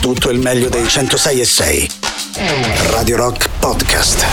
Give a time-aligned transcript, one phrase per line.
[0.00, 1.90] tutto il meglio dei 106 e 6.
[2.90, 4.24] Radio Rock Podcast.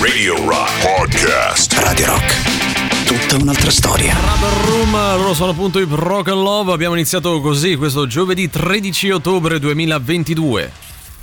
[0.00, 1.72] Radio Rock Podcast.
[1.78, 3.04] Radio Rock.
[3.06, 4.14] Tutta un'altra storia.
[4.14, 6.72] Rubber Room, loro sono appunto i Rock and Love.
[6.72, 10.72] Abbiamo iniziato così questo giovedì 13 ottobre 2022.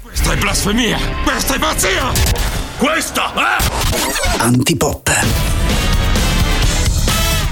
[0.02, 0.98] Questa è blasfemia!
[1.24, 2.12] Questa è pazzia!
[2.78, 4.42] Questa è...
[4.42, 5.51] Antipop.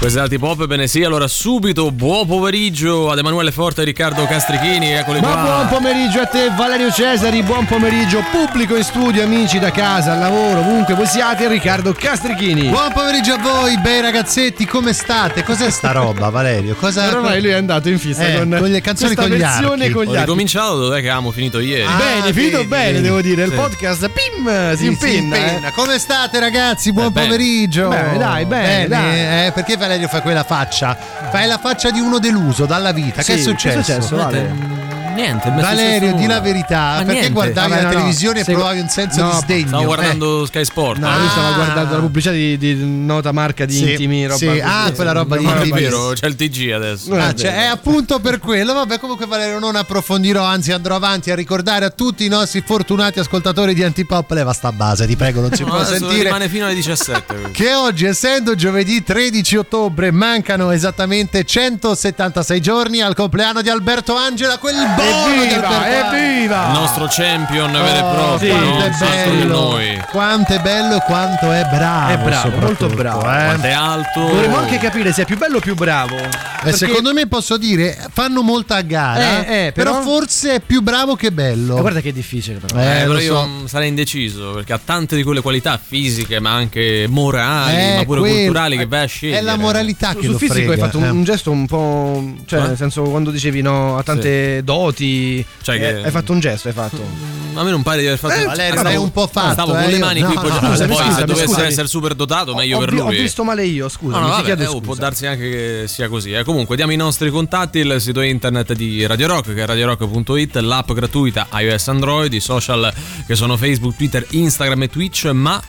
[0.00, 4.92] Questa è Altipop, bene sì, allora subito buon pomeriggio ad Emanuele Forte e Riccardo Castrichini,
[4.92, 5.42] eccoli Ma qua.
[5.42, 10.18] buon pomeriggio a te Valerio Cesari, buon pomeriggio pubblico in studio, amici da casa, al
[10.20, 12.70] lavoro, ovunque voi siate, Riccardo Castrichini.
[12.70, 15.44] Buon pomeriggio a voi, bei ragazzetti, come state?
[15.44, 16.74] Cos'è sta roba, Valerio?
[16.76, 19.90] Cosa Ormai lui è andato in fissa Eh, con, con le canzoni con gli archi.
[19.92, 21.82] con gli Ho ricominciato, dov'è che avevamo finito ieri?
[21.84, 23.02] Ah, Bene, finito vedi, bene, vedi.
[23.02, 23.42] devo dire.
[23.44, 23.54] Il Sì.
[23.56, 25.36] podcast, pim, si Sì, impenna.
[25.36, 25.72] sì, eh.
[25.74, 26.90] Come state ragazzi?
[26.90, 27.26] Buon Eh, bene.
[27.26, 27.88] pomeriggio.
[27.88, 29.46] Bene, dai, bene, dai.
[29.46, 30.96] Eh, perché Valerio fa quella faccia?
[31.30, 33.22] Fai la faccia di uno deluso dalla vita.
[33.22, 33.74] Sì, che è successo?
[33.74, 34.89] Che è successo, Vale?
[35.20, 37.30] Niente, Valerio, di la verità, Ma perché niente.
[37.32, 39.66] guardavi Vabbè, la no, televisione e Segu- provavi un senso no, di sdegno?
[39.68, 39.86] Stavo Eh.
[39.86, 40.98] guardando Sky Sport.
[41.00, 41.18] No, eh.
[41.18, 41.52] lui stava Ah.
[41.54, 44.46] guardando la pubblicità di, di nota marca di Sì, intimi, roba sì.
[44.46, 44.60] così.
[44.60, 45.80] Ah, quella roba di Ma è intimi.
[45.80, 47.14] vero, c'è il TG adesso.
[47.14, 48.72] Ah, è cioè, è appunto per quello.
[48.72, 53.18] Vabbè, comunque Valerio non approfondirò, anzi andrò avanti a ricordare a tutti i nostri fortunati
[53.18, 54.30] ascoltatori di Antipop.
[54.30, 56.24] Leva sta base, ti prego, non si No, può sentire.
[56.24, 57.50] rimane fino alle 17.
[57.52, 64.58] Che oggi, essendo giovedì 13 ottobre, mancano esattamente 176 giorni al compleanno di Alberto Angela,
[64.58, 66.66] quel di Alberto Evviva, evviva!
[66.66, 70.02] Il nostro champion vero e Oh, proprio, quanto è bello, noi.
[70.10, 72.12] quanto è bello e quanto è bravo.
[72.12, 73.20] È bravo, molto bravo.
[73.20, 73.22] eh.
[73.44, 74.20] Quanto è alto.
[74.20, 76.16] Dovremmo anche capire se è più bello o più bravo.
[76.62, 79.92] Eh, secondo me posso dire, fanno molta a gara, Eh, eh, però...
[79.92, 81.76] però- forse è più bravo che bello.
[81.76, 82.78] Eh, guarda che è difficile però.
[82.80, 83.66] Eh, Eh, però io so.
[83.66, 88.20] sarei indeciso perché ha tante di quelle qualità fisiche, ma anche morali, Eh, ma pure
[88.20, 89.38] quello- culturali che vai a scegliere.
[89.38, 91.10] È la moralità che Sul lo fisico hai frega, fatto un, eh.
[91.10, 92.34] un gesto un po'.
[92.46, 92.66] Cioè, Eh?
[92.68, 95.44] nel senso, quando dicevi no, ha tante doti.
[95.62, 96.96] Cioè eh, che- Hai fatto un gesto, hai fatto.
[97.02, 99.76] Mm, A me non pare di aver fatto Eh, Valerio, sei un po' fatto, Stavo
[99.76, 100.66] eh, con le io- mani qui no, poggiate.
[100.66, 101.66] scusami, Poi se scusami, dovesse scusami.
[101.66, 103.00] essere super dotato, meglio ho, per lui.
[103.00, 104.16] ho visto male io, scusa.
[104.18, 104.80] No, no, vabbè, chiedo eh, scusa.
[104.80, 106.32] può darsi anche che sia così.
[106.32, 106.44] eh.
[106.44, 110.92] Comunque, diamo i nostri contatti: il sito internet di Radio Rock, che è radiorock.it, l'app
[110.92, 112.92] gratuita iOS Android, i social
[113.26, 115.60] che sono Facebook, Twitter, Instagram e Twitch, ma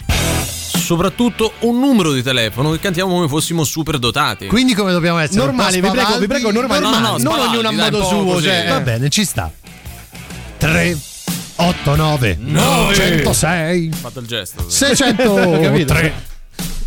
[0.91, 4.47] soprattutto un numero di telefono che cantiamo come fossimo super dotati.
[4.47, 5.39] Quindi come dobbiamo essere?
[5.45, 6.81] Normali, vi prego, vi prego, normali.
[6.81, 8.23] No, no, no, non ognuno a modo suo.
[8.25, 8.47] così.
[8.47, 8.81] Cioè, Va eh.
[8.81, 9.49] bene, ci sta.
[10.57, 10.97] 3
[11.55, 12.93] 8 9 Nove.
[12.95, 14.69] 106 Ho fatto il gesto.
[14.69, 15.93] 600 Capito?
[15.93, 16.13] 3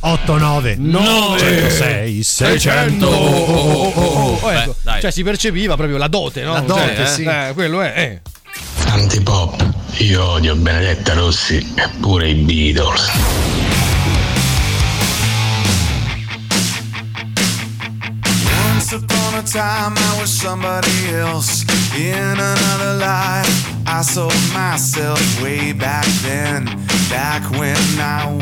[0.00, 1.38] 8 9 Nove.
[1.38, 4.74] 106 600 Oh, oh, oh, Beh, ecco.
[4.82, 5.00] dai.
[5.00, 6.52] Cioè, si percepiva proprio la dote, no?
[6.52, 7.22] La dote, Cioè, sì.
[7.24, 7.94] eh, quello è.
[7.96, 8.20] eh.
[8.90, 9.66] Antipop,
[9.98, 13.10] io odio Benedetta Rossi e pure i Beatles.
[19.42, 21.64] Time I was somebody else
[21.94, 23.86] in another life.
[23.86, 26.64] I sold myself way back then,
[27.10, 28.32] back when I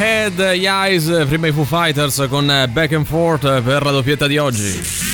[0.00, 4.38] Ahead, gli Eyes, prima i Foo Fighters con Back and Forth per la doppietta di
[4.38, 5.07] oggi.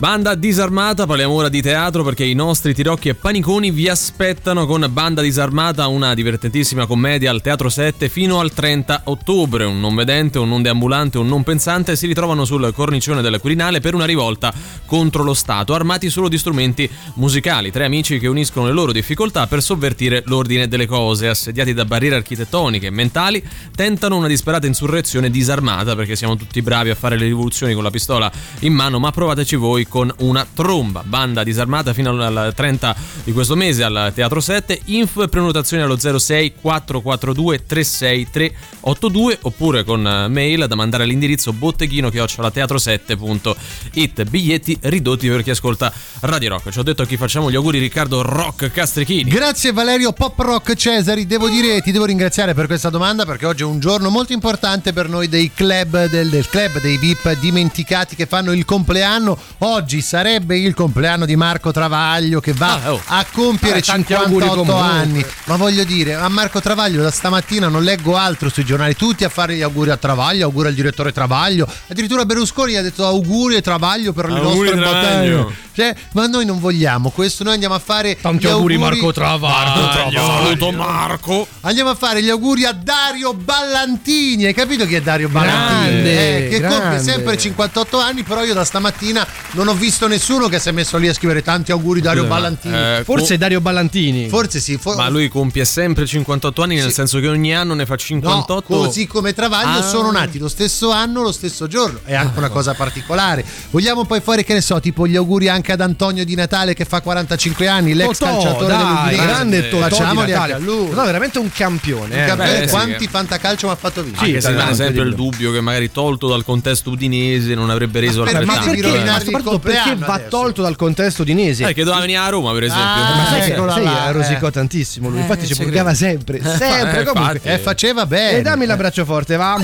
[0.00, 4.88] Banda disarmata, parliamo ora di teatro perché i nostri tirocchi e paniconi vi aspettano con
[4.90, 9.66] Banda disarmata, una divertentissima commedia al Teatro 7 fino al 30 ottobre.
[9.66, 13.80] Un non vedente, un non deambulante, un non pensante si ritrovano sul cornicione del Quirinale
[13.80, 14.54] per una rivolta
[14.86, 17.70] contro lo Stato, armati solo di strumenti musicali.
[17.70, 22.16] Tre amici che uniscono le loro difficoltà per sovvertire l'ordine delle cose, assediati da barriere
[22.16, 27.26] architettoniche e mentali, tentano una disperata insurrezione disarmata perché siamo tutti bravi a fare le
[27.26, 31.02] rivoluzioni con la pistola in mano, ma provateci voi con una tromba.
[31.04, 34.80] Banda disarmata fino al 30 di questo mese al Teatro 7.
[34.86, 42.08] Info e prenotazioni allo 06 442 36382 oppure con eh, mail da mandare all'indirizzo botteghino
[42.08, 44.24] teatro7.it.
[44.24, 46.70] Biglietti ridotti per chi ascolta Radio Rock.
[46.70, 49.30] Ci ho detto a chi facciamo gli auguri Riccardo Rock Castrichini.
[49.30, 53.62] Grazie Valerio Pop Rock Cesari, devo dire ti devo ringraziare per questa domanda perché oggi
[53.62, 58.14] è un giorno molto importante per noi dei club del, del club dei VIP dimenticati
[58.14, 59.36] che fanno il compleanno.
[59.58, 63.00] Oggi sarebbe il compleanno di Marco Travaglio che va Ah, oh.
[63.06, 64.98] a compiere Eh, tanti auguri 58 comunque.
[65.00, 65.24] anni.
[65.44, 69.28] Ma voglio dire, a Marco Travaglio da stamattina non leggo altro sui giornali, tutti a
[69.28, 71.66] fare gli auguri a Travaglio, auguri al direttore Travaglio.
[71.88, 75.36] Addirittura Berlusconi ha detto auguri e Travaglio per le Auguri, nostre Travaglio.
[75.44, 75.68] battaglie.
[75.72, 80.20] Cioè, ma noi non vogliamo questo, noi andiamo a fare Tanti gli auguri, Marco Travaglio.
[80.24, 81.46] Saluto Marco.
[81.62, 84.44] Andiamo a fare gli auguri a Dario Ballantini.
[84.44, 85.90] Hai capito chi è Dario Ballantini?
[86.02, 86.98] Grande, Eh, che compie grande.
[87.02, 90.96] sempre 58 anni, però io da stamattina non ho visto nessuno che si è messo
[90.98, 92.74] lì a scrivere tanti auguri Dario Ballantini.
[92.74, 94.28] Eh, Forse Dario Ballantini.
[94.28, 96.92] Forse sì, for- Ma lui compie sempre 58 anni, nel Sì.
[96.92, 98.76] senso che ogni anno ne fa No, 58.
[98.76, 99.82] così come Travaglio Ah.
[99.82, 102.00] sono nati lo stesso anno, lo stesso giorno.
[102.04, 103.44] È anche una cosa particolare.
[103.70, 106.84] Vogliamo poi fare, che ne so, tipo gli auguri anche ad Antonio Di Natale che
[106.84, 109.26] fa 45 anni, l'ex Totò, calciatore dai, dell'Udinese.
[109.26, 110.90] grande Totò di Facciamoli a lui.
[110.90, 112.24] No, veramente un campione.
[112.24, 112.26] eh.
[112.26, 114.26] Capire beh, sì, quanti che- fantacalcio mi ha fatto vincere.
[114.26, 118.00] Anche se tanto, rimane sempre il dubbio che magari tolto dal contesto udinese non avrebbe
[118.00, 118.66] reso per- altrettanto.
[118.68, 119.04] ma devi eh.
[119.04, 120.28] Ma soprattutto perché va adesso.
[120.28, 121.68] tolto dal contesto udinese.
[121.68, 122.84] Eh, che doveva venire a Roma, per esempio.
[122.84, 124.50] Ah, Ma sai che eccola sai, là, rosicò eh.
[124.52, 127.40] tantissimo lui, Eh, infatti ci ci purgava sempre, sempre Eh, comunque.
[127.42, 128.38] E faceva bene.
[128.38, 129.58] E dammi l'abbraccio forte, va.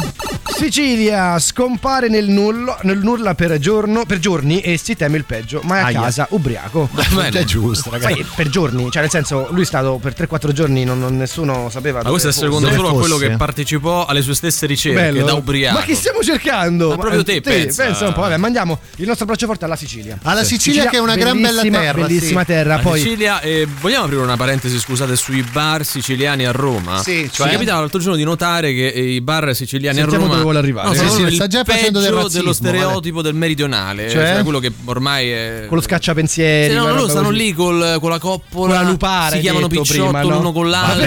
[0.57, 5.61] Sicilia scompare nel, nullo, nel nulla per, giorno, per giorni e si teme il peggio,
[5.65, 6.01] ma è a Aia.
[6.01, 6.89] casa ubriaco.
[7.13, 7.41] Bene.
[7.41, 8.15] È giusto, ragazzi.
[8.15, 11.69] Sai, per giorni, cioè nel senso, lui è stato per 3-4 giorni, non, non- nessuno
[11.71, 12.03] sapeva.
[12.03, 12.77] Ma questo è secondo fosse.
[12.79, 13.29] solo a quello fosse.
[13.29, 15.25] che partecipò alle sue stesse ricerche Bello.
[15.27, 15.79] da ubriaco.
[15.79, 16.89] Ma che stiamo cercando?
[16.91, 17.85] Ma proprio te, pensa.
[17.85, 20.19] pensa un po', vabbè, mandiamo il nostro abbraccio forte alla Sicilia.
[20.23, 22.07] Alla Sicilia, che è una gran bella terra.
[22.07, 22.47] Bellissima sì.
[22.47, 27.03] terra, La poi Sicilia, eh, vogliamo aprire una parentesi, scusate, sui bar siciliani a Roma?
[27.03, 27.47] Sì, cioè?
[27.47, 30.43] Mi capitava l'altro giorno di notare che eh, i bar siciliani Sentiamo a Roma dove
[30.45, 30.89] vuole arrivare.
[30.89, 34.33] no, Sì, sono sì, il sta già facendo del razzismo, dello stereotipo del meridionale, Cioè?
[34.35, 34.43] cioè?
[34.43, 36.73] quello che ormai è con lo scacciapensieri.
[36.73, 37.37] Sì, no, loro stanno così.
[37.39, 40.29] lì col- con la coppola, Con la lupara, si chiamano picciotto prima, no?
[40.29, 41.05] l'uno con l'altro.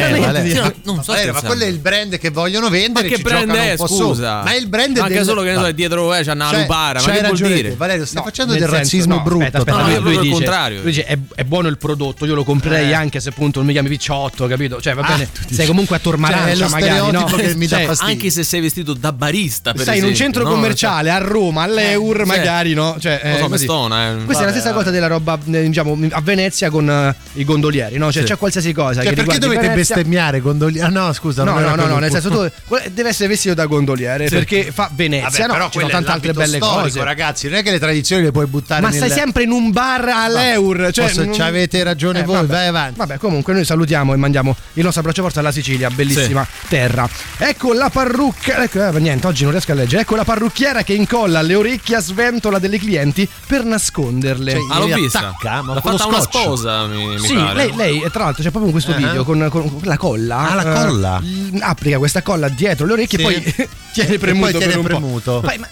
[0.50, 3.10] Sì, non Valerio, ma quello è il brand che vogliono vendere.
[3.10, 4.42] Ma che brand è, scusa?
[4.44, 5.26] Ma il brand è Anche del...
[5.26, 7.76] solo che so, dietro eh, c'è una lupara, ma che vuol dire?
[7.76, 9.44] Valerio, stai facendo del senso- razzismo no, brutto.
[9.46, 10.82] Aspetta, aspetta, No, lui, lui dice, contrario.
[10.82, 12.94] lui dice è, è buono il prodotto, io lo comprerei Eh.
[12.94, 14.80] anche se appunto non mi chiami picciotto, capito?
[14.82, 17.24] Cioè va Ah, bene, dici- sei comunque a Tormarancia Cioè, magari, no?
[17.26, 18.14] che mi dà Cioè, fastidio.
[18.14, 20.50] Anche se sei vestito da barista, per Sai, in un esempio, centro no?
[20.56, 22.26] commerciale a Roma, all'Eur, sì.
[22.26, 22.96] magari, no?
[23.00, 23.48] Cioè, Lo so.
[23.50, 24.24] Mestona, eh.
[24.26, 27.98] Questa è la stessa cosa della roba, eh, diciamo, a Venezia con eh, i gondolieri,
[27.98, 28.12] no?
[28.12, 30.86] Cioè, c'è qualsiasi cosa Cioè, che perché dovete bestemmiare gondolieri?
[30.86, 31.44] Ah no, scusa.
[31.44, 32.50] No, no, no, nel senso tu
[32.92, 35.70] deve essere vestito da gondoliere perché fa Venezia, no?
[35.70, 37.04] ci sono tante altre belle storico, cose.
[37.04, 37.48] ragazzi.
[37.48, 38.98] Non è che le tradizioni le puoi buttare Ma nel...
[38.98, 40.90] stai sempre in un bar all'Eur.
[40.92, 42.48] Cioè, Posso- non- ci avete ragione voi, vabbè.
[42.48, 42.98] vai avanti.
[42.98, 47.08] Vabbè, comunque noi salutiamo e mandiamo il nostro abbraccio forte alla Sicilia, bellissima terra.
[47.38, 48.64] Ecco la parrucca.
[48.64, 50.02] Ecco, eh, niente, oggi non riesco a leggere.
[50.02, 54.52] Ecco la parrucchiera che incolla le orecchie a sventola delle clienti per nasconderle.
[54.52, 55.20] Cioè, Ah, l'ho vista.
[55.20, 56.42] attacca, ma L'ha con lo fatta una scotch.
[56.42, 57.54] sposa, mi, mi Sì, pare.
[57.56, 58.96] lei, lei, tra l'altro c'è proprio in questo Ah.
[58.96, 60.38] video con, con- con la colla.
[60.50, 61.20] Ah, la eh, colla?
[61.22, 63.26] l- applica questa colla dietro le orecchie Sì.
[63.26, 65.40] e poi tiene E premuto poi tiene premuto.
[65.42, 65.68] Poi, ma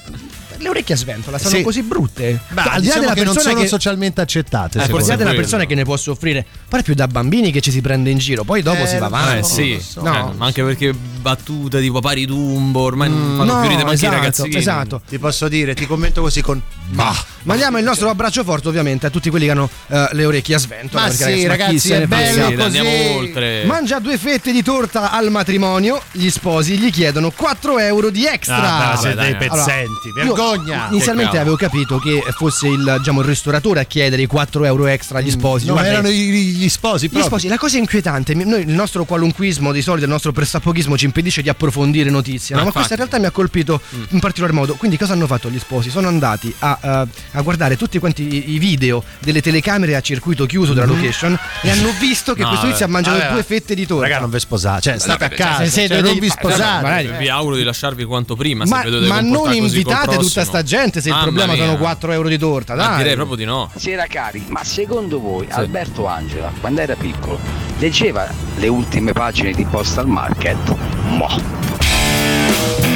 [0.60, 1.62] le orecchie a sventola sono Sì.
[1.64, 2.40] così brutte.
[2.50, 4.78] Ma Cioè, al di là diciamo della che non persona sono che socialmente accettate.
[4.78, 7.08] Eh, al secondo di là forse della persona che ne può soffrire, pare più da
[7.08, 9.38] bambini che ci si prende in giro, poi dopo Eh, si va lo avanti.
[9.40, 10.02] Eh sì, so.
[10.02, 10.32] No.
[10.32, 14.14] Eh, ma anche perché battute tipo pari Dumbo ormai non fanno No, più ridere esatto,
[14.14, 14.56] ragazzini.
[14.56, 15.02] esatto.
[15.08, 16.62] Ti posso dire, ti commento così con...
[16.90, 17.16] Bah.
[17.44, 20.58] Mandiamo il nostro abbraccio forte ovviamente a tutti quelli che hanno eh, le orecchie a
[20.60, 21.04] sventola.
[21.04, 22.62] Ma perché, sì, ragazzi, se è bello Sì, così.
[22.78, 23.64] andiamo oltre.
[23.66, 28.92] Mangia due fette di torta al matrimonio, gli sposi gli chiedono 4 euro di extra.
[28.92, 30.88] Ah, siete dai, dei allora, pezzenti, Io, vergogna!
[30.92, 35.20] Inizialmente avevo capito che fosse il, diciamo, il ristoratore a chiedere i 4 euro extra
[35.20, 35.66] agli sposi.
[35.68, 36.16] No, ma erano i-
[36.56, 37.30] gli sposi Gli proprio.
[37.30, 41.42] sposi, la cosa inquietante, noi, il nostro qualunquismo di solito, il nostro pressapochismo ci impedisce
[41.42, 42.62] di approfondire notizie, no?
[42.62, 44.76] Ma ma questa in realtà mi ha colpito in particolar modo.
[44.76, 45.90] Quindi cosa hanno fatto gli sposi?
[45.90, 50.46] Sono andati a, eh, a guardare tutti quanti i, i video delle telecamere a circuito
[50.46, 53.74] chiuso della location e hanno visto che No, questo tizio ha mangiato Vabbè, due fette
[53.76, 54.08] di torta.
[54.08, 57.16] Raga, non vi sposate, cioè state a cioè, casa, se cioè, devi- non vi sposate.
[57.18, 58.66] Vi auguro di lasciarvi quanto prima.
[58.66, 61.66] Ma, ma non invitate tutta sta gente se il problema mia.
[61.66, 62.98] sono 4 euro di torta, Ma dai.
[62.98, 63.70] direi proprio di no.
[63.76, 67.40] Sera cari, ma secondo voi Alberto Angela, quando era piccolo,
[67.80, 68.28] leggeva
[68.58, 70.76] le ultime pagine di Postal Market?
[71.04, 72.87] Mo.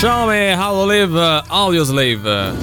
[0.00, 1.14] Show me how to live
[1.48, 2.54] Audio Slave.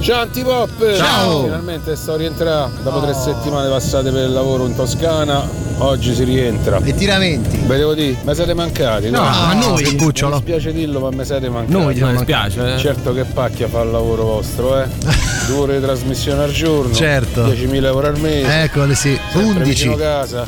[0.00, 0.94] Ciao Antipop!
[0.94, 1.44] Ciao!
[1.44, 5.48] Finalmente sto rientrando dopo tre settimane passate per il lavoro in Toscana.
[5.78, 6.78] Oggi si rientra.
[6.84, 7.56] E tiramenti.
[7.64, 9.20] Ve devo dire, mi siete mancati, no?
[9.22, 10.36] No, ma noi- Mi Cucciolo.
[10.36, 11.72] dispiace dirlo, ma mi siete mancati.
[11.72, 12.78] Noi Non mi spiace, eh?
[12.78, 14.86] Certo che pacchia fa il lavoro vostro, eh?
[15.48, 16.92] Due ore di trasmissione al giorno.
[16.92, 17.46] Certo.
[17.46, 18.62] 10.000 euro al mese.
[18.62, 19.62] Eccole sì, sempre 11.
[19.70, 20.46] vicino casa.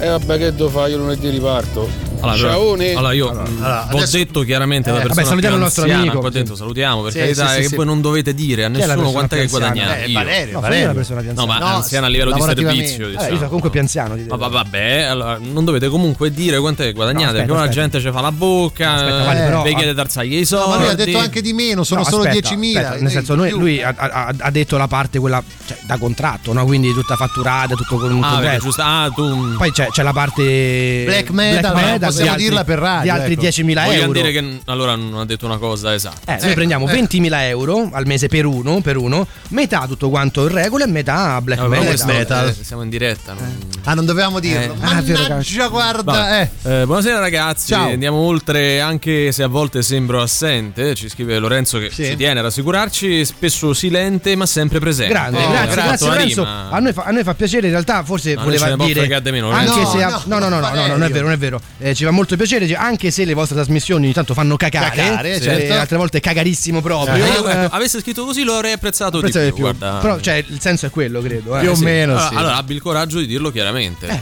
[0.00, 0.90] E vabbè che devo fare?
[0.92, 2.07] Io lunedì riparto.
[2.20, 2.92] Allora, Ciaone!
[2.94, 6.02] allora io allora, mh, adesso- ho detto chiaramente Eh, persona vabbè, salutiamo il nostro anziana
[6.04, 7.76] amico, qua dentro, salutiamo per Sì, carità sì, sì, è che sì.
[7.76, 10.18] voi non dovete dire a è nessuno quanto è che guadagnate Eh, io.
[10.18, 10.86] Valerio, No, Valerio.
[10.86, 11.60] la persona più No, anziana.
[11.64, 13.28] ma No, anziana a livello di servizio, Eh, diciamo.
[13.28, 14.16] io sono comunque più anziano.
[14.28, 17.52] Ma va- vabbè, allora, non dovete comunque dire quanto è che guadagnate, No, aspetta, perché
[17.52, 17.88] ora la aspetta.
[17.88, 20.68] gente ci fa la bocca, Aspetta, eh, Vale, però- vi chiede tarzagli i No, soldi.
[20.70, 22.80] ma lui ha detto anche di meno, sono No, solo aspetta, 10.000.
[22.80, 23.58] aspetta, nel senso, noi- più.
[23.58, 26.64] lui ha, detto la parte quella cioè, da contratto, no?
[26.64, 28.74] quindi tutta fatturata, tutto con un Ah, contratto.
[28.78, 31.72] Ah, tu Poi c'è, la parte Black metal,
[32.08, 33.42] possiamo altri- dirla per radio, di altri ecco.
[33.42, 34.12] 10.000 Vogliamo euro.
[34.12, 36.36] dire che allora non ha detto una cosa esatta.
[36.38, 40.52] Eh, noi prendiamo 20.000 euro al mese per uno, per uno, metà tutto quanto in
[40.52, 42.06] regola e metà black Vabbè, metal.
[42.06, 42.48] metal.
[42.48, 43.32] eh, siamo in diretta.
[43.34, 44.74] non- Ah, non dovevamo dirlo.
[44.74, 44.76] Eh.
[44.80, 46.50] Ah, Mannaggia, guarda, Vabbè.
[46.62, 46.80] eh.
[46.82, 47.88] Eh, buonasera ragazzi, Ciao.
[47.90, 52.04] andiamo oltre anche se a volte sembro assente, ci scrive Lorenzo che Sì.
[52.04, 55.12] ci tiene a rassicurarci, spesso silente ma sempre presente.
[55.12, 56.44] Grande, Oh, grazie, grazie Lorenzo.
[56.44, 59.30] A noi, fa, a noi fa piacere, in realtà forse No, voleva dire fregare di
[59.30, 61.60] meno, anche se No, no, no, no, no, no, non è vero, non è vero.
[61.98, 65.40] Ci fa molto piacere, anche se le vostre trasmissioni ogni tanto fanno cacare, Cacare, eh,
[65.40, 65.72] certo.
[65.74, 67.24] altre volte cagarissimo proprio.
[67.26, 69.64] Io, Eh, avesse scritto così lo avrei apprezzato apprezzato di più.
[69.64, 69.76] più.
[69.76, 71.56] Però cioè, il senso è quello, credo.
[71.56, 71.60] eh.
[71.62, 71.82] Più o Sì.
[71.82, 72.34] meno, allora, sì.
[72.36, 74.06] allora abbi il coraggio di dirlo chiaramente.
[74.06, 74.20] Eh.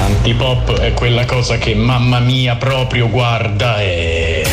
[0.00, 4.46] Antipop è quella cosa che mamma mia proprio guarda e...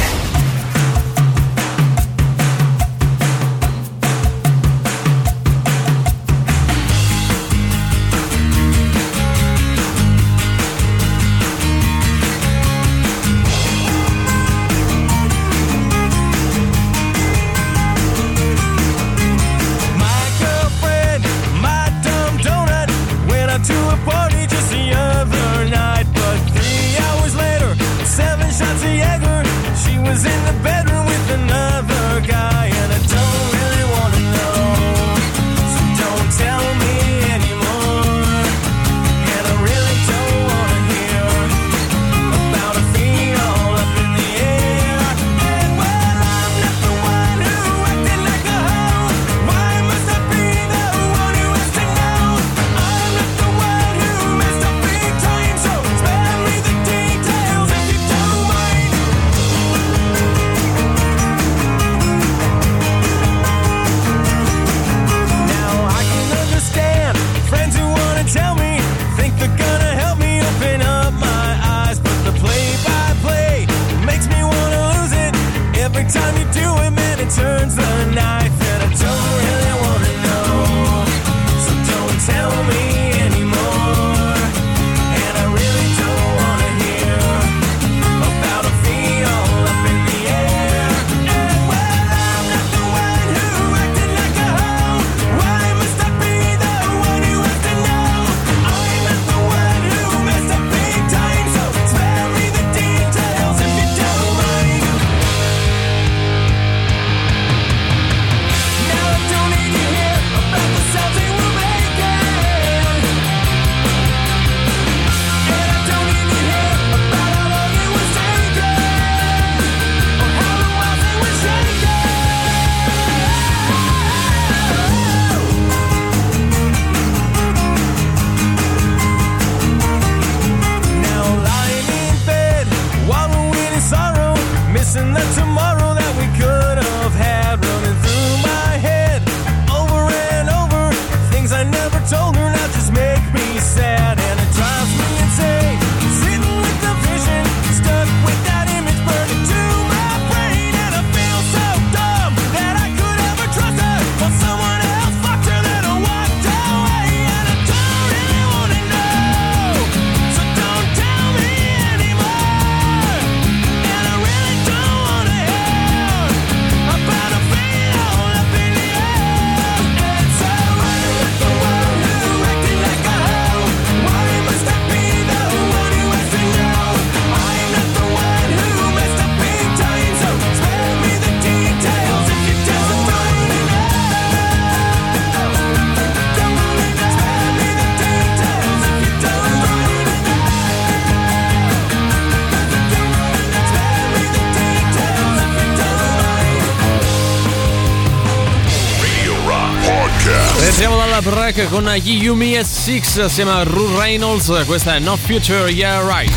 [201.34, 204.64] Rec con Yumi e Six assieme a Ru Reynolds.
[204.66, 206.34] Questa è No Future, Yeah Right.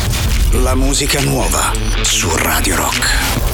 [0.51, 3.44] La musica nuova su Radio Rock.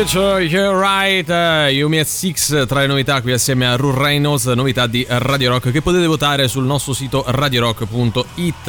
[0.00, 1.28] Future, you're right.
[1.28, 5.50] eh, Yumi e Six tra le novità qui assieme a Ru Reynolds, novità di Radio
[5.50, 8.64] Rock che potete votare sul nostro sito radiorock.it.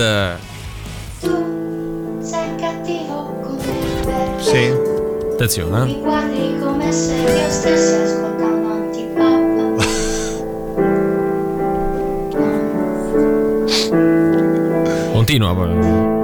[2.20, 4.74] Sei cattivo come me Sì.
[5.32, 9.80] Attenzione, Mi guardi come se io stessi ascoltando antipop
[15.08, 15.12] eh.
[15.14, 16.21] Continua poi.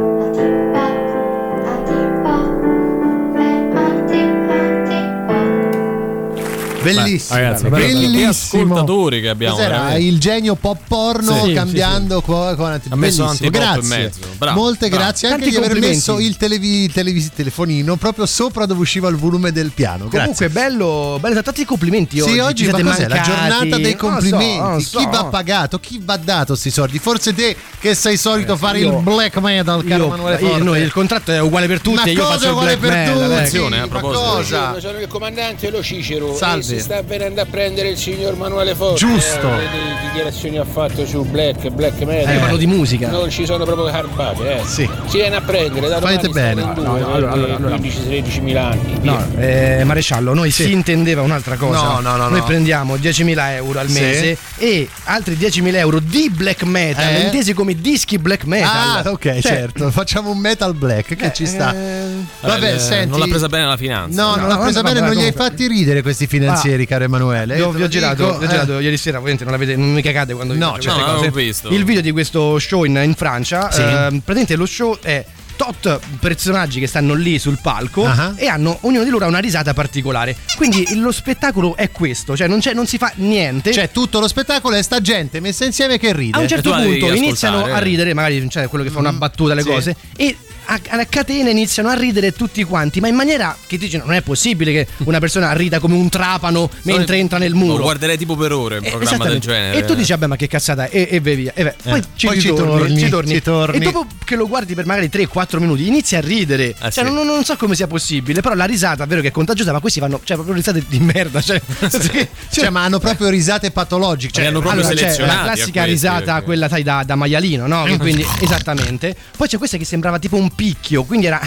[6.81, 8.61] Bellissimo, Beh, ragazzi, bellissimo.
[8.63, 9.95] ascoltatori che abbiamo, Cos'era?
[9.97, 13.81] Il genio pop porno Sì, cambiando co- con Ha messo antipop grazie.
[13.81, 14.19] in mezzo.
[14.37, 15.03] Bravo, Molte bravo.
[15.03, 15.95] grazie anche Tanti di aver complimenti.
[16.09, 20.07] messo il televi- televis- telefonino proprio sopra dove usciva il volume del piano.
[20.07, 20.49] Comunque, Grazie.
[20.49, 22.39] bello, bello, tanti complimenti Sì, oggi.
[22.39, 23.07] oggi ci ma cos'è?
[23.07, 24.57] La giornata dei Non lo so, complimenti.
[24.59, 24.99] non so.
[24.99, 25.79] Chi va pagato?
[25.79, 26.99] Chi va dato questi soldi?
[26.99, 30.63] Forse te che sei solito fare io- il black metal, caro Io- Manuele io- Forte.
[30.63, 33.13] noi, il contratto è uguale per tutti Ma io cosa faccio il uguale black per
[33.13, 33.19] tutti?
[33.19, 33.33] eh.
[33.35, 34.19] Attenzione, a Ma proposito.
[34.21, 34.79] cosa?
[34.79, 36.66] Sono il comandante Lo Cicero Salve.
[36.75, 39.47] Si sta venendo a prendere il signor Manuele Forte Giusto.
[39.47, 43.09] Eh, le dichiarazioni ha fatto su Black, Black Metal Eh, parlo di musica.
[43.09, 44.63] non ci sono proprio garbate eh.
[44.65, 44.89] Sì.
[45.07, 46.63] si viene a prendere da Fate bene.
[46.63, 47.75] No, due, no, allora, allora, allora.
[47.77, 51.81] 15-16 mila anni No, eh, maresciallo, noi si intendeva un'altra cosa.
[51.81, 52.45] No, no, no, Noi no.
[52.45, 53.99] prendiamo 10.000 euro al Sì.
[54.01, 57.21] mese e altri 10.000 euro di black metal, Eh?
[57.21, 59.05] intesi come dischi black metal.
[59.05, 59.89] Ah, ok, Cioè, certo.
[59.91, 61.73] Facciamo un metal black che eh, ci sta.
[61.73, 62.05] eh,
[62.41, 63.09] Vabbè, Eh, senti.
[63.09, 64.21] Non l'ha presa bene la finanza.
[64.21, 67.55] No, non l'ha no, presa bene, non li hai fatti ridere questi finanzieri, caro Emanuele.
[67.55, 68.51] Vi ho, Io te vi ho girato, dico, vi ho eh.
[68.51, 71.11] girato ieri sera, ovviamente non, avete, non mi cagate quando vi No, faccio cioè, queste
[71.11, 71.31] no, cose.
[71.31, 71.69] visto.
[71.69, 73.81] Il video di questo show in, in Francia, Sì.
[73.81, 73.87] ehm,
[74.19, 75.25] praticamente lo show è
[75.57, 78.33] tot personaggi che stanno lì sul palco Ah.
[78.35, 80.35] e hanno ognuno di loro ha una risata particolare.
[80.55, 83.73] Quindi lo spettacolo è questo, cioè non, c'è- non si fa niente.
[83.73, 86.37] Cioè, tutto lo spettacolo è sta gente messa insieme che ride.
[86.37, 89.63] a un certo punto iniziano a ridere, magari c'è quello che fa una battuta, le
[89.63, 89.67] Sì.
[89.67, 90.37] cose, e
[90.69, 94.21] a, a catena iniziano a ridere tutti quanti, ma in maniera che dici non è
[94.21, 97.77] possibile che una persona rida come un trapano mentre entra nel muro.
[97.77, 99.47] Lo guarderei tipo per ore un Eh, programma del esattamente.
[99.47, 99.77] genere.
[99.77, 101.51] E tu dici, vabbè, ma che cazzata, è?" e, e via.
[101.55, 103.33] E beh, poi, ci, poi ci torni, ci torni.
[103.33, 103.77] ci torni.
[103.77, 106.75] E dopo che lo guardi per magari 3-4 minuti, inizi a ridere.
[106.79, 107.11] Ah, cioè, sì.
[107.11, 109.79] non, non so come sia possibile, però la risata, è vero che è contagiosa, ma
[109.79, 111.41] questi fanno, cioè, proprio risate di merda.
[111.41, 114.41] Cioè, sì, Cioè, ma hanno proprio risate patologiche.
[114.41, 117.15] Li hanno proprio allora, c'è selezionati la classica questi, risata, perché- quella sai da, da
[117.15, 117.85] maialino, no?
[117.97, 119.15] Quindi, esattamente.
[119.35, 121.39] Poi c'è questa che sembrava tipo un picchio, quindi era.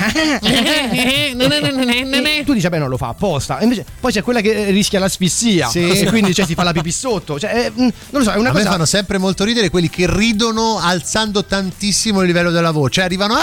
[2.44, 3.60] Tu dici, beh, non lo fa apposta.
[3.60, 5.68] Invece, poi c'è quella che eh, rischia l'asfissia.
[5.68, 5.86] Sì.
[5.88, 7.38] E quindi cioè, si fa la pipì sotto.
[7.38, 8.70] Cioè, eh, non lo so, è una a me cosa.
[8.70, 13.02] fanno sempre molto ridere quelli che ridono alzando tantissimo il livello della voce.
[13.02, 13.34] Arrivano.
[13.34, 13.38] "Ah!"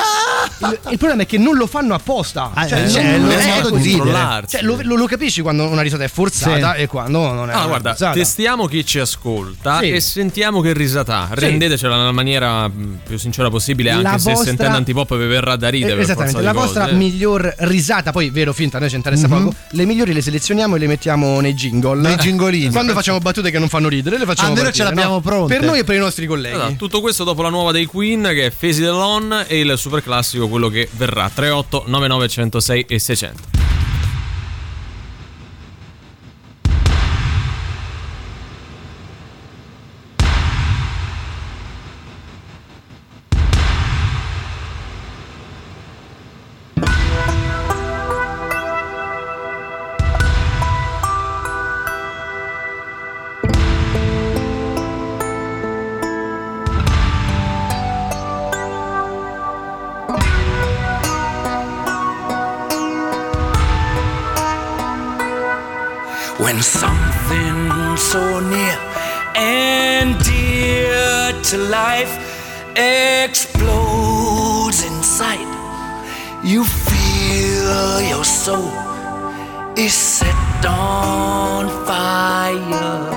[0.59, 2.51] Il, il problema è che non lo fanno apposta.
[2.53, 3.81] Ah, cioè, eh, non- cioè, è non lo è modo così.
[3.81, 4.03] di ridere.
[4.03, 4.55] controllarsi.
[4.55, 6.81] Cioè, lo, lo- lo capisci quando una risata è forzata Sì.
[6.81, 7.53] e quando non è.
[7.53, 8.13] Ah, guarda, forzata.
[8.13, 9.91] testiamo chi ci ascolta Sì.
[9.91, 11.15] e sentiamo che risata.
[11.17, 11.27] ha.
[11.31, 12.69] Rendetecela nella maniera
[13.05, 16.01] più sincera possibile, anche La se vostra- sentendo antipop vi verrà da ridere.
[16.01, 16.95] Esattamente, la vostra cose.
[16.95, 19.53] miglior risata, poi vero finta, a noi ci interessa poco.
[19.71, 21.99] Le migliori le selezioniamo e le mettiamo nei jingle.
[22.01, 22.71] Nei gingolini.
[22.71, 25.21] Quando facciamo battute che non fanno ridere, le facciamo Almeno partire, ce l'abbiamo no?
[25.21, 25.55] pronte.
[25.55, 26.55] Per noi e per i nostri colleghi.
[26.55, 30.01] Allora, tutto questo dopo la nuova dei Queen che è Fesi dell'On e il super
[30.03, 33.76] classico quello che verrà 38 99 106 e 600.
[76.47, 78.71] You feel your soul
[79.75, 83.11] is set on fire.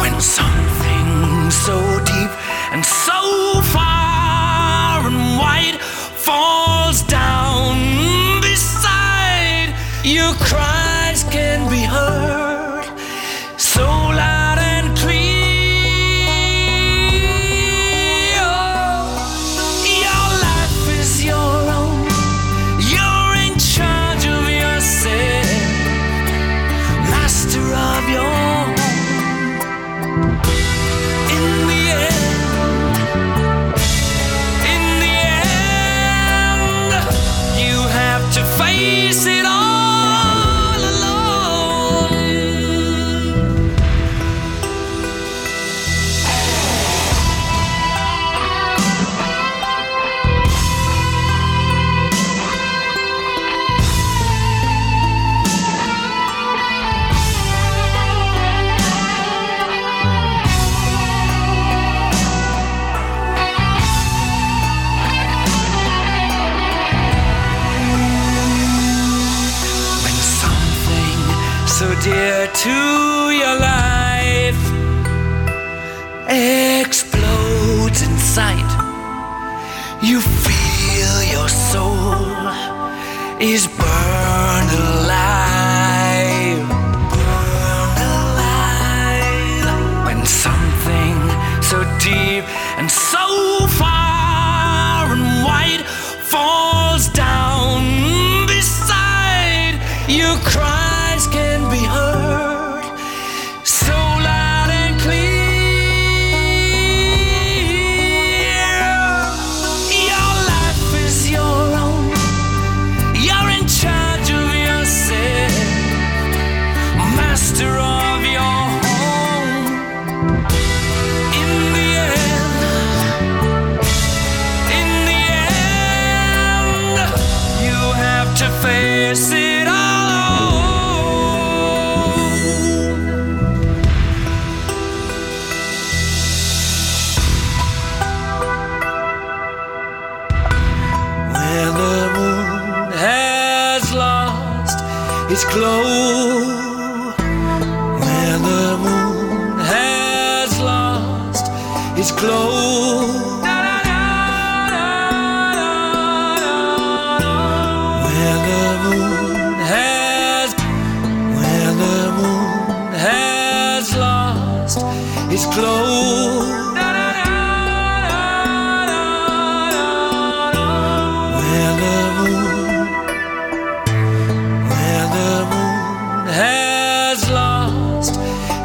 [0.00, 2.32] When something so deep
[2.72, 5.78] and so far and wide
[6.26, 10.69] falls down beside your cries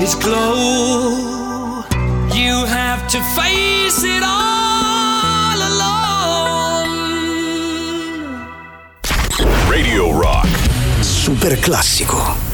[0.05, 1.83] is glow.
[2.39, 6.95] You have to face it all alone.
[9.67, 10.47] Radio Rock.
[11.01, 12.44] Super classico.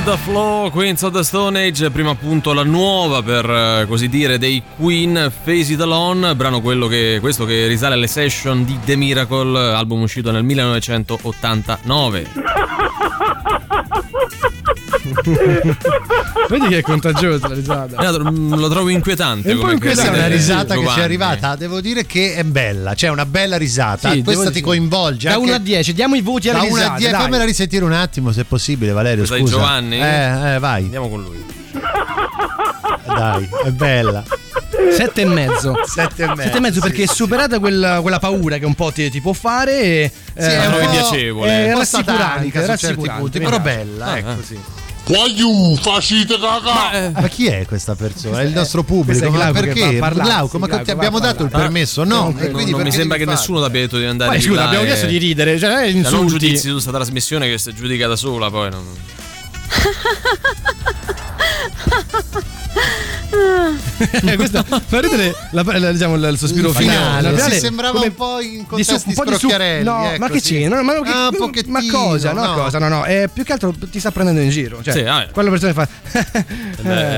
[0.00, 4.08] With the flow, Queens of the Stone Age, prima appunto la nuova per eh, così
[4.08, 8.78] dire dei Queen, Face It Alone, brano quello che, questo che risale alle session di
[8.82, 12.28] The Miracle, album uscito nel 1989.
[16.48, 17.96] Vedi che è contagiosa la risata.
[18.02, 19.50] Eh, Lo trovo inquietante.
[19.50, 20.12] È un po' inquietante.
[20.12, 23.56] È una risata che ci è arrivata, devo dire che è bella, cioè una bella
[23.56, 24.10] risata.
[24.12, 25.28] Sì, Questa ti dire- coinvolge.
[25.28, 26.96] Da anche- 1 a 10, diamo i voti alle Da 1 a risate.
[26.98, 27.20] 10, dai.
[27.22, 29.18] fammela risentire un attimo se è possibile, Valerio.
[29.26, 29.52] Questa Scusa.
[29.56, 30.00] Giovanni?
[30.00, 30.82] Eh, eh, vai.
[30.84, 31.44] Andiamo con lui.
[33.06, 34.24] Dai, è bella.
[34.96, 35.74] Sette e mezzo.
[35.86, 36.42] Sette e mezzo.
[36.42, 39.32] Sette e mezzo perché è superata quella, quella paura che un po' ti, ti può
[39.32, 39.80] fare.
[39.80, 41.66] E, Sì, è un po'- piacevole.
[41.66, 44.36] È un rassicurante, satanica su certi rassicurante, però bella, Ah, ecco ah.
[44.44, 44.58] sì.
[45.02, 47.10] Quagliù, facite cagà!
[47.10, 48.42] Ma chi è questa persona?
[48.42, 49.28] È il nostro pubblico.
[49.30, 49.96] Ma Glauco che perché?
[49.98, 51.72] parlarsi, Glauco, ma Glauco, ti abbiamo dato il parlare.
[51.72, 52.04] permesso?
[52.04, 54.66] No, non quindi non mi sembra che nessuno ti abbia detto di andare di scusa,
[54.66, 56.46] abbiamo chiesto di ridere, cioè non è da non insulti.
[56.46, 58.84] giudizi su questa trasmissione che si giudica da sola poi non...
[64.36, 67.28] Questo fa ridere la, la- diciamo, il sospiro finale.
[67.30, 70.06] finale, sì, sembrava come un po' in di contesti su- un po' di su- No,
[70.10, 70.54] ecco, ma che sì.
[70.60, 70.68] c'è?
[70.68, 71.30] No, ma, che- Ah,
[71.66, 72.32] ma cosa?
[72.32, 72.54] No, no.
[72.54, 72.78] cosa?
[72.78, 73.04] No, no.
[73.04, 74.82] eh, più che altro ti sta prendendo in giro.
[74.82, 75.30] Cioè, Sì, ah, eh.
[75.30, 75.88] quella persona che fa.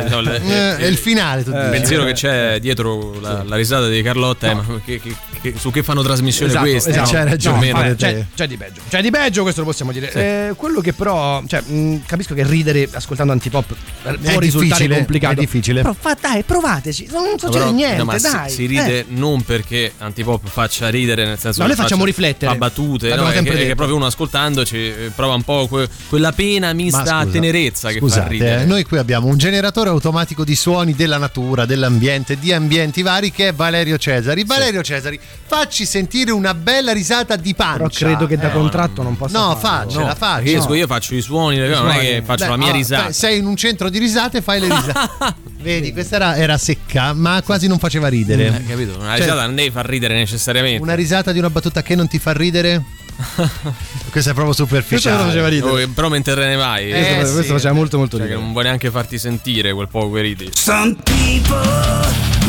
[0.04, 3.88] Eh, no, le- Eh, è il finale, Il pensiero che c'è dietro la, la risata
[3.88, 6.90] di Carlotta è ma che- che- che- su che fanno trasmissione Esatto, queste?
[6.90, 7.10] esatto.
[7.10, 8.80] C'hai ragione, vabbè, c'è, c'è di peggio.
[8.88, 10.12] C'è di peggio, questo lo possiamo dire.
[10.12, 15.34] Eh, quello che però, cioè, mh, capisco che ridere ascoltando antipop eh, può risultare complicato.
[15.34, 15.82] è difficile.
[15.82, 17.09] Però fa, dai, provateci.
[17.11, 18.50] Non succede Però, niente, no, ma si- dai.
[18.50, 19.05] Si, ride Eh.
[19.09, 22.50] non perché Antipop faccia ridere, nel senso No, che noi facciamo faccia- riflettere.
[22.53, 25.88] Fa battute, no, è che, è che proprio uno ascoltandoci eh, prova un po' que-
[26.09, 28.62] quella pena mista a tenerezza che fa Scusate, ridere.
[28.62, 33.30] eh, noi qui abbiamo un generatore automatico di suoni della natura, dell'ambiente, di ambienti vari
[33.30, 34.44] che è Valerio Cesari.
[34.44, 37.76] Valerio Cesari, facci sentire una bella risata di pancia.
[37.76, 39.90] Però credo che da Eh, contratto non possa No, farlo.
[39.90, 40.42] faccela, No, faccia.
[40.42, 41.98] perché io, faccio i suoni, non è suoni.
[42.00, 43.12] che faccio Beh, la mia ah, risata.
[43.12, 45.34] sei in un centro di risate e fai le risate.
[45.61, 48.47] Vedi, questa era, era secca, ma quasi non faceva ridere.
[48.47, 48.97] Eh, capito?
[48.99, 50.82] Una Cioè, risata non devi far ridere necessariamente.
[50.82, 52.82] Una risata di una battuta che non ti fa ridere?
[54.11, 55.16] Questa è proprio superficiale.
[55.16, 55.84] Questo faceva ridere.
[55.84, 56.90] Oh, però mentre te ne vai.
[56.90, 57.32] Eh, questo, sì.
[57.34, 58.43] questo faceva molto molto Cioè, che ridere.
[58.45, 60.51] non vuoi neanche farti sentire quel poco che ridi.
[60.55, 61.57] Some people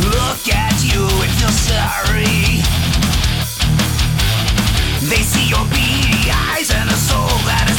[0.10, 2.62] look at you and feel sorry.
[5.10, 7.73] They see your beady eyes and a soul that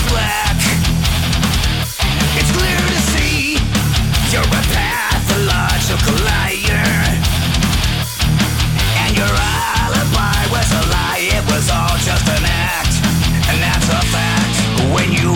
[11.64, 13.00] was all just an act.
[13.48, 14.92] And that's a fact.
[14.92, 15.32] When you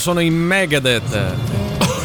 [0.00, 1.34] sono in Megadeth.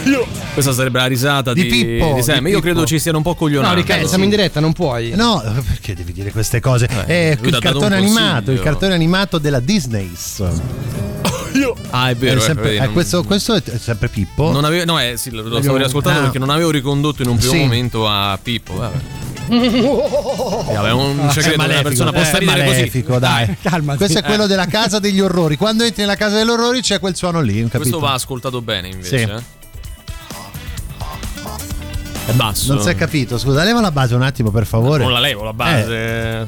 [0.55, 2.35] Questa sarebbe la risata di, Di Pippo, di Sam.
[2.43, 2.61] di Io Pippo.
[2.61, 3.73] credo ci stiano un po' coglionati.
[3.73, 5.09] No, Riccardo, siamo in diretta, non puoi.
[5.15, 6.85] No, perché devi dire queste cose?
[6.87, 10.43] è lui il cartone animato, il cartone animato della Disney's.
[11.91, 12.39] Ah, è vero.
[12.39, 14.51] È sempre- vedi, eh, non- questo, questo è sempre Pippo.
[14.51, 16.23] Non avevo, no, eh, sì, lo lo stavo riascoltando Ah.
[16.23, 17.59] perché non avevo ricondotto in un primo Sì.
[17.59, 18.75] momento a Pippo.
[18.75, 18.95] Vabbè.
[20.67, 22.75] E vabbè, un Ah, segreto è una persona malefico, possa ridere così.
[22.77, 23.55] malefico, dai.
[23.61, 23.97] Calmati.
[23.97, 24.47] Questo è quello Eh.
[24.47, 25.55] della casa degli orrori.
[25.57, 27.77] Quando entri nella casa degli orrori c'è quel suono lì, capito?
[27.77, 29.17] Questo va ascoltato bene invece.
[29.17, 29.23] Sì.
[29.23, 29.53] eh.
[32.27, 32.73] È basso.
[32.73, 35.03] Non si è capito, scusa, leva la base un attimo per favore.
[35.03, 35.95] Non la levo la base.
[35.95, 36.45] Eh,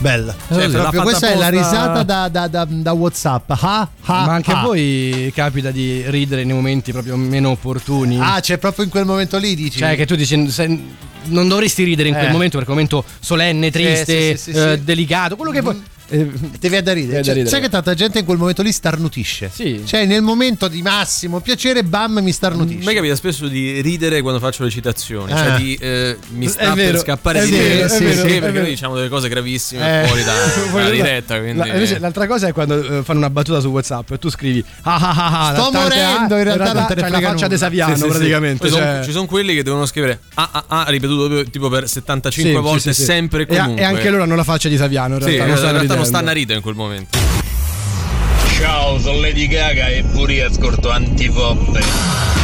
[0.00, 0.34] bella.
[0.48, 3.50] Cioè, Cioè, proprio questa è la risata da, da- da- da WhatsApp.
[3.50, 8.18] Ah, ah, Ma anche a voi capita di ridere nei momenti proprio meno opportuni?
[8.20, 9.78] Ah, c'è proprio in quel momento lì, dici?
[9.78, 10.50] Cioè, che tu dici.
[10.50, 10.78] se-
[11.22, 12.32] non dovresti ridere in quel Eh.
[12.32, 14.84] momento perché è un momento solenne, triste, sì, sì, sì, eh, sì.
[14.84, 15.82] delicato, quello che vuoi.
[16.10, 17.16] Eh, Ti viene da ridere.
[17.18, 17.50] Da Cioè, ridere.
[17.50, 19.50] Sai che tanta gente in quel momento lì starnutisce.
[19.52, 19.82] Sì.
[19.86, 22.84] Cioè, nel momento di massimo piacere, bam, mi A starnutisce.
[22.84, 25.36] me capita spesso di ridere quando faccio le citazioni, Ah.
[25.36, 28.58] cioè di eh, mi sta È vero, per scappare di ridere sì, vero, sì, perché
[28.60, 30.06] noi diciamo delle cose gravissime Eh.
[30.06, 30.32] fuori da,
[30.82, 31.38] la- diretta.
[31.38, 31.58] Quindi...
[31.58, 34.64] la- invece l'altra cosa è quando eh, fanno una battuta su WhatsApp e tu scrivi
[34.82, 37.56] ah ah ah ah Sto morendo, in realtà non te ne c'hai la faccia di
[37.56, 38.12] Saviano Sì, sì, sì.
[38.16, 38.68] praticamente.
[38.68, 42.56] Cioè- ci sono quelli che devono scrivere ah ah ah ripetuto tipo per 75 Sì,
[42.56, 43.82] sì, volte sempre e a- comunque.
[43.82, 46.30] e anche loro hanno la faccia di Saviano in realtà, non stanno realtà non stanno
[46.30, 47.18] a ridere in quel momento.
[48.58, 52.39] Ciao, sono Lady Gaga e pure io ascolto Antipoppe.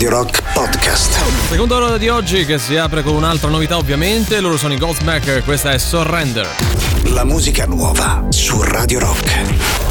[0.00, 1.12] Radio Rock Podcast.
[1.50, 5.44] Seconda ora di oggi che si apre con un'altra novità ovviamente, loro sono i Godsmack,
[5.44, 6.48] questa è Surrender.
[7.08, 9.89] La musica nuova su Radio Rock.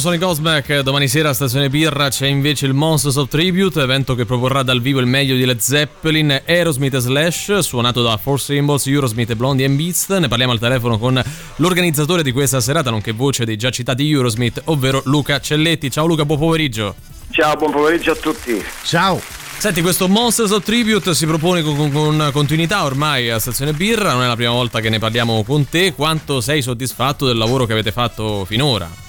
[0.00, 4.14] Sono i Godsmack, domani sera a Stazione Birra c'è invece il Monsters of Tribute, evento
[4.14, 8.40] che proporrà dal vivo il meglio di Led Zeppelin, Aerosmith e Slash, suonato da Four
[8.40, 10.16] Symbols, Eurosmith e Blondie and Beast.
[10.16, 11.22] Ne parliamo al telefono con
[11.56, 15.90] l'organizzatore di questa serata, nonché voce dei già citati Eurosmith, ovvero Luca Celletti.
[15.90, 16.94] Ciao Luca, buon pomeriggio.
[17.30, 18.64] Ciao, buon pomeriggio a tutti.
[18.82, 19.20] Ciao.
[19.58, 24.12] Senti, questo Monsters of Tribute si propone con, con- con continuità ormai a Stazione Birra,
[24.12, 25.92] non è la prima volta che ne parliamo con te.
[25.92, 29.08] Quanto sei soddisfatto del lavoro che avete fatto finora?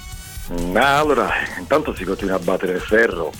[0.71, 3.31] Ma allora, intanto si continua a battere il ferro,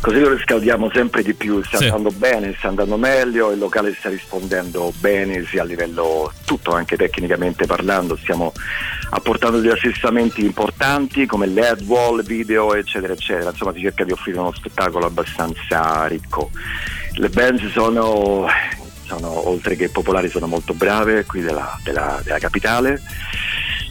[0.00, 1.84] così lo riscaldiamo sempre di più, sta Sì.
[1.84, 6.96] andando bene, sta andando meglio, il locale sta rispondendo bene sia a livello tutto, anche
[6.96, 8.52] tecnicamente parlando, stiamo
[9.10, 14.38] apportando degli assestamenti importanti come LED, wall, video eccetera eccetera, insomma si cerca di offrire
[14.38, 16.50] uno spettacolo abbastanza ricco.
[17.14, 18.46] Le band sono,
[19.16, 23.00] sono, oltre che popolari sono molto brave qui della, della- della capitale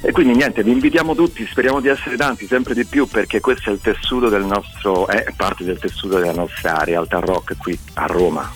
[0.02, 3.70] e quindi niente, vi invitiamo tutti, speriamo di essere tanti, sempre di più, perché questo
[3.70, 8.06] è il tessuto del nostro, è parte del tessuto della nostra realtà rock qui a
[8.06, 8.50] Roma.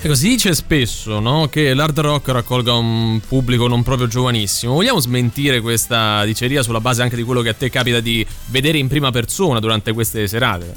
[0.00, 4.74] Ecco, si dice spesso no, che l'hard rock raccolga un pubblico non proprio giovanissimo.
[4.74, 8.78] Vogliamo smentire questa diceria sulla base anche di quello che a te capita di vedere
[8.78, 10.74] in prima persona durante queste serate?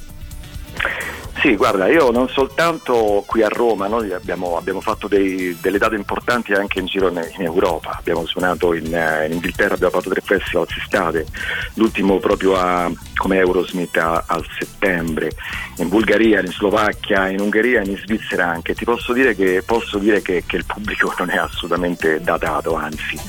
[1.42, 5.96] Sì, guarda, io non soltanto qui a Roma, noi abbiamo, abbiamo fatto dei- delle date
[5.96, 10.10] importanti anche in giro in, in Europa, abbiamo suonato in, eh, in Inghilterra, abbiamo fatto
[10.12, 11.26] tre festival quest'estate,
[11.74, 15.32] l'ultimo proprio a- come Eurosmith a, a settembre,
[15.78, 18.76] in Bulgaria, in Slovacchia, in Ungheria in Svizzera anche.
[18.76, 23.20] Ti posso dire che, posso dire che, che il pubblico non è assolutamente datato, anzi.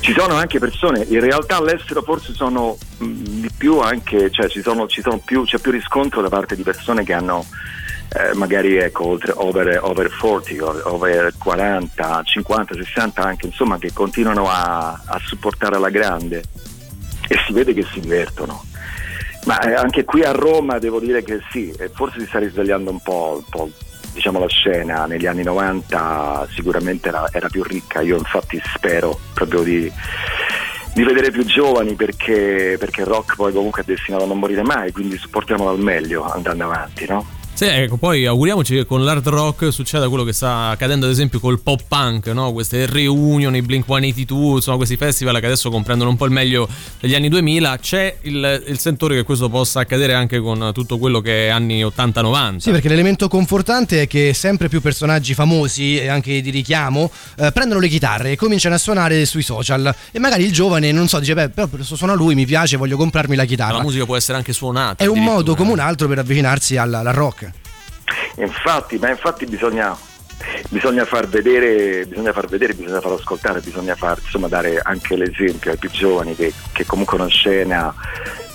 [0.00, 4.62] Ci sono anche persone, in realtà all'estero forse sono mh, di più anche, cioè ci
[4.62, 7.44] sono, ci sono più, c'è più riscontro da parte di persone che hanno
[8.12, 13.92] eh, magari ecco, oltre, over, over 40, o- over 40, 50, 60 anche, insomma, che
[13.92, 16.42] continuano a, a supportare alla grande
[17.28, 18.64] e si vede che si divertono.
[19.44, 23.00] Ma eh, anche qui a Roma devo dire che sì, forse si sta risvegliando un
[23.00, 23.70] po', un po',
[24.12, 29.62] diciamo la scena negli anni 90 sicuramente era, era più ricca, io infatti spero proprio
[29.62, 29.90] di,
[30.94, 34.62] di vedere più giovani perché, perché il rock poi comunque è destinato a non morire
[34.62, 37.38] mai, quindi supportiamolo al meglio andando avanti, no?
[37.60, 41.40] Sì, ecco, poi auguriamoci che con l'hard rock succeda quello che sta accadendo ad esempio
[41.40, 42.52] col pop punk, no?
[42.52, 46.66] queste reunion, i Blink 182, insomma questi festival che adesso comprendono un po' il meglio
[46.98, 51.20] degli anni 2000, c'è il, il sentore che questo possa accadere anche con tutto quello
[51.20, 52.56] che è anni 80-90.
[52.56, 57.52] Sì, perché l'elemento confortante è che sempre più personaggi famosi e anche di richiamo eh,
[57.52, 59.94] prendono le chitarre e cominciano a suonare sui social.
[60.12, 63.36] E magari il giovane, non so, dice: Beh, però suona lui, mi piace, voglio comprarmi
[63.36, 63.76] la chitarra.
[63.76, 65.04] La musica può essere anche suonata.
[65.04, 67.48] È un modo come un altro per avvicinarsi al, al rock.
[68.36, 69.96] Infatti, ma infatti bisogna,
[70.68, 75.70] bisogna far vedere, bisogna far vedere, bisogna far ascoltare, bisogna far, insomma, dare anche l'esempio
[75.70, 77.94] ai più giovani che, che comunque una scena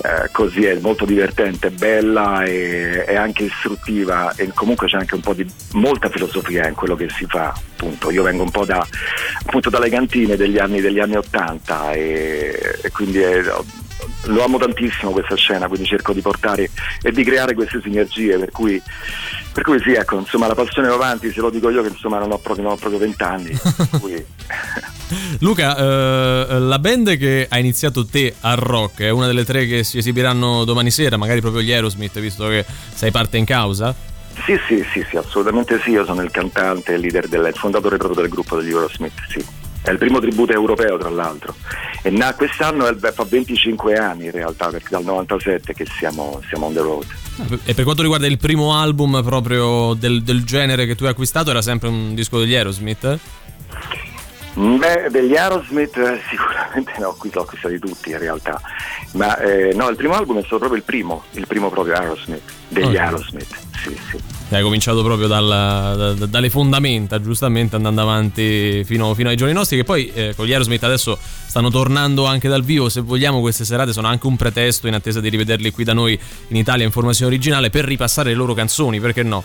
[0.05, 5.21] eh, così è molto divertente, bella e, e anche istruttiva e comunque c'è anche un
[5.21, 7.53] po' di molta filosofia in quello che si fa.
[7.75, 8.11] Appunto.
[8.11, 8.85] Io vengo un po' da,
[9.45, 13.43] appunto, dalle cantine degli anni, degli anni 80 e, e quindi è-
[14.25, 16.69] lo amo tantissimo questa scena, quindi cerco di portare
[17.01, 18.81] e di creare queste sinergie, per cui,
[19.51, 22.19] per cui sì, ecco, insomma la passione va avanti, se lo dico io che insomma
[22.19, 24.25] non ho proprio, non ho proprio 20 anni, per cui
[25.39, 29.83] Luca, eh, la band che ha iniziato te al rock è una delle tre che
[29.83, 34.13] si esibiranno domani sera, magari proprio gli Aerosmith, visto che sei parte in causa?
[34.43, 37.97] sì, sì, sì, sì, assolutamente sì, io sono il cantante, il leader del il fondatore
[37.97, 39.43] proprio del gruppo degli Eurosmith, sì.
[39.85, 41.53] È il primo tributo europeo tra l'altro
[42.01, 46.65] e na- quest'anno è fa 25 anni in realtà perché dal 97 che siamo, siamo
[46.65, 47.05] on the road.
[47.65, 51.51] E per quanto riguarda il primo album proprio del, del genere che tu hai acquistato,
[51.51, 53.19] era sempre un disco degli Aerosmith?
[54.53, 58.59] Beh, degli Aerosmith eh, sicuramente no, qui l'ho acquistati tutti in realtà,
[59.13, 62.51] ma eh, no, il primo album è stato proprio il primo, il primo proprio Aerosmith,
[62.69, 62.97] degli Ok.
[62.97, 64.34] Aerosmith, sì, sì.
[64.47, 69.75] Hai cominciato proprio dal- da- dalle fondamenta, giustamente andando avanti fino, fino ai giorni nostri,
[69.77, 73.65] che poi eh, con gli Aerosmith adesso stanno tornando anche dal vivo, se vogliamo queste
[73.65, 76.17] serate sono anche un pretesto in attesa di rivederli qui da noi
[76.49, 79.43] in Italia in formazione originale per ripassare le loro canzoni, perché no?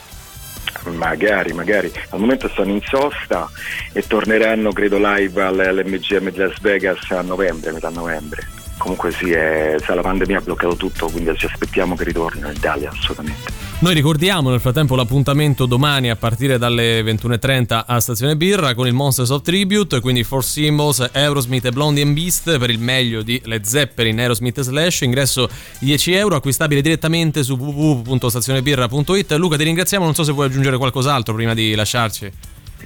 [0.96, 1.90] Magari, magari.
[2.10, 3.50] Al momento stanno in sosta
[3.92, 8.46] e torneranno, credo, live all- all'MGM di Las Vegas a novembre, metà novembre.
[8.76, 12.90] Comunque sì, è- la pandemia ha bloccato tutto, quindi ci aspettiamo che ritornino in Italia,
[12.90, 13.69] assolutamente.
[13.82, 18.92] Noi ricordiamo nel frattempo l'appuntamento domani a partire dalle 21.30 a Stazione Birra con il
[18.92, 23.40] Monsters of Tribute, quindi Four Symbols, Aerosmith e Blondie and Beast per il meglio di
[23.46, 29.32] Led Zeppelin, Aerosmith Slash, ingresso 10 euro, acquistabile direttamente su www.stazionebirra.it.
[29.32, 32.30] Luca ti ringraziamo, non so se vuoi aggiungere qualcos'altro prima di lasciarci.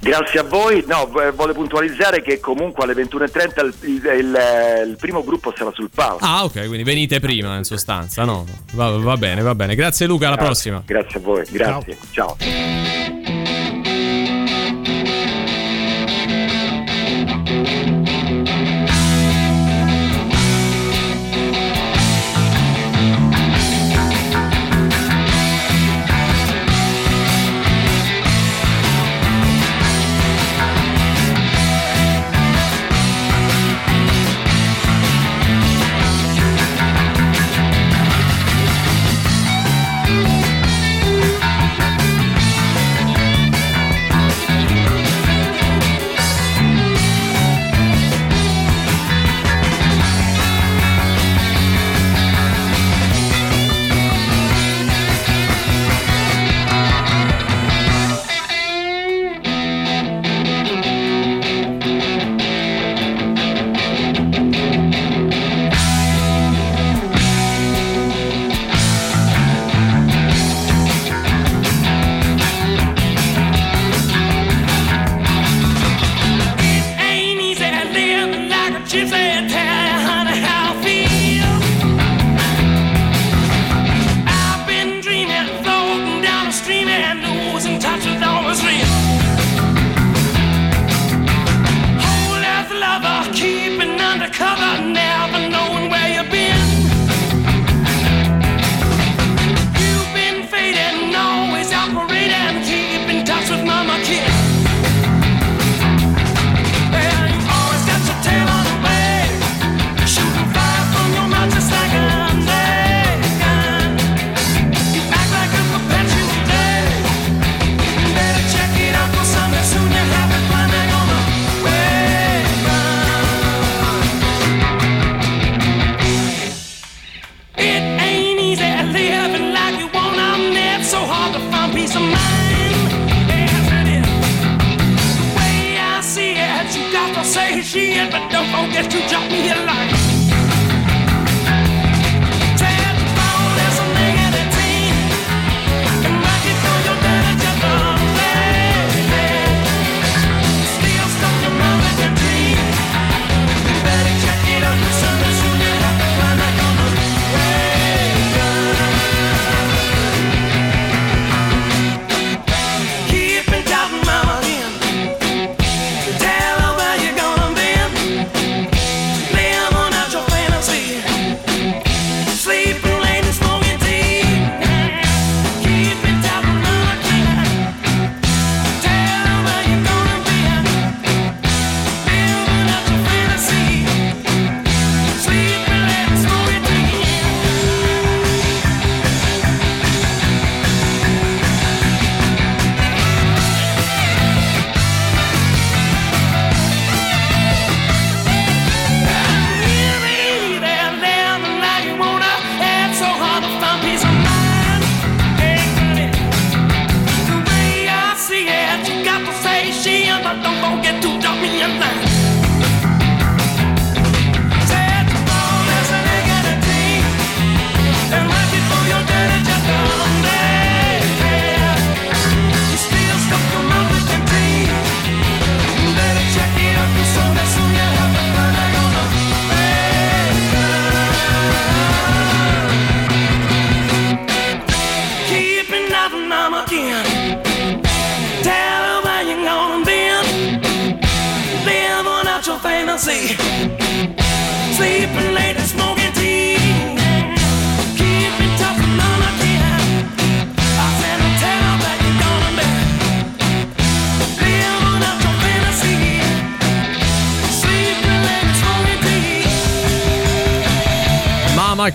[0.01, 0.85] Grazie a voi.
[0.87, 5.91] No, voglio puntualizzare che comunque alle 21.30 il, il- il- il primo gruppo sarà sul
[5.95, 6.25] palco.
[6.25, 8.45] Ah ok, quindi venite prima in sostanza, no?
[8.73, 9.75] Va, va bene, va bene.
[9.75, 10.83] Grazie Luca, alla Grazie, prossima.
[10.85, 11.97] Grazie a voi, grazie.
[12.11, 12.37] Ciao.
[12.39, 13.34] Thank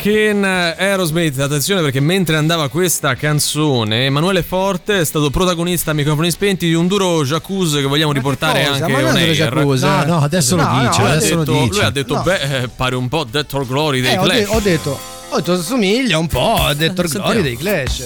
[0.02, 6.32] Ken Aerosmith, attenzione perché mentre andava questa canzone Emanuele Forte è stato protagonista a microfoni
[6.32, 8.86] spenti di un duro jacuzzi che vogliamo riportare cosa?
[8.86, 9.32] anche Ma on air.
[9.34, 11.68] jacuzzi, No, no, adesso lo No, dice, no, adesso lo detto- dice.
[11.74, 12.22] lui ha detto No.
[12.24, 15.00] beh eh, pare un po' Death or Glory dei Eh, ho, de- Clash ho detto,
[15.32, 17.26] ho detto, somiglia un po' a Dettor Sentiamo.
[17.34, 18.06] Glory dei Clash.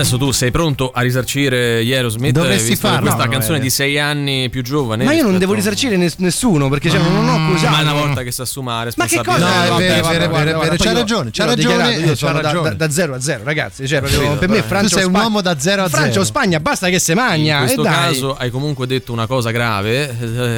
[0.00, 3.62] Adesso tu sei pronto a risarcire Aerosmith Dovresti farlo, questa no, canzone Noele.
[3.64, 7.28] di sei anni più giovane Ma io non devo risarcire nes- nessuno perché cioè, non
[7.28, 7.74] ho accusato.
[7.74, 9.44] ma una volta che si assuma Ma che responsabilità cosa?
[9.46, 11.94] No, è Vabbè, vero, è vabbè, vero, è guarda, vero, guarda, c'ha ragione, c'ha ragione,
[11.96, 13.86] Io sono da- da- 0 a 0, ragazzi.
[13.86, 14.62] Cioè, proprio, per me beh.
[14.66, 16.20] Francia Tu sei un uomo da 0 a Francia 0.
[16.20, 17.58] o Spagna, basta che se In magna.
[17.60, 17.92] questo e dai.
[17.94, 20.08] caso hai comunque detto una cosa grave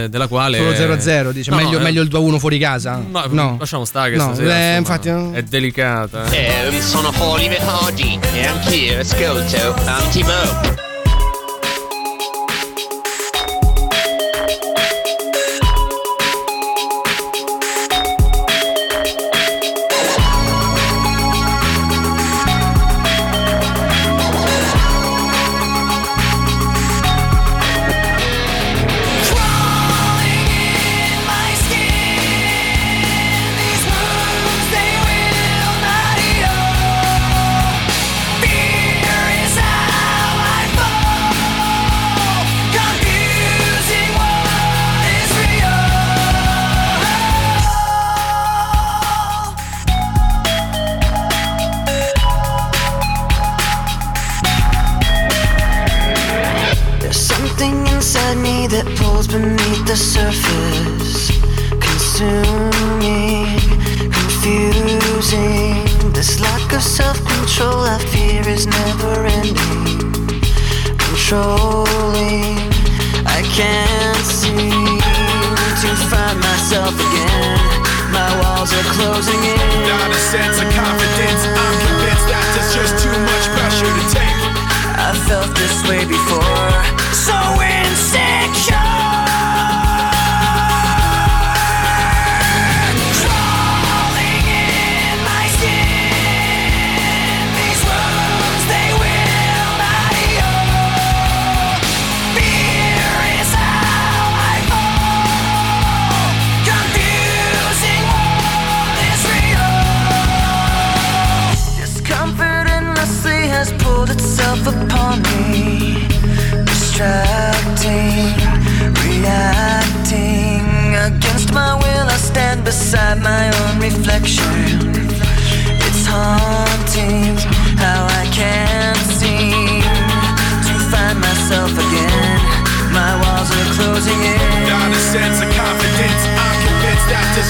[0.05, 1.51] eh, della quale Solo 0 a 0, dice.
[1.51, 3.03] No, meglio, no, eh, meglio il 2 a 1 fuori casa.
[3.30, 3.57] no.
[3.59, 5.32] lasciamo stare che No, stasera eh, no.
[5.32, 6.80] è delicata eh.
[6.80, 9.03] Sono Oliver Hardy e anch'io
[9.34, 10.91] I'm T-Mo.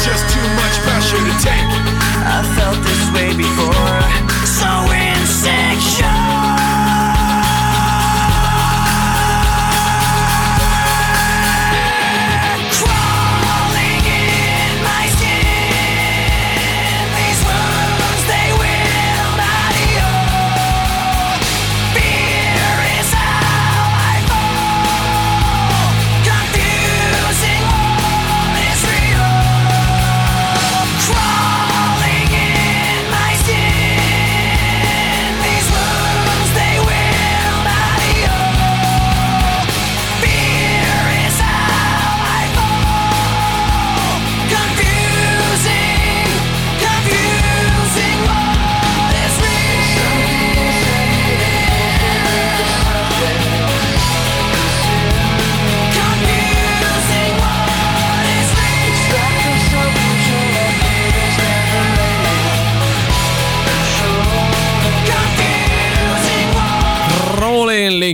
[0.05, 1.70] Just too much pressure to take.
[2.26, 4.31] I felt this way before.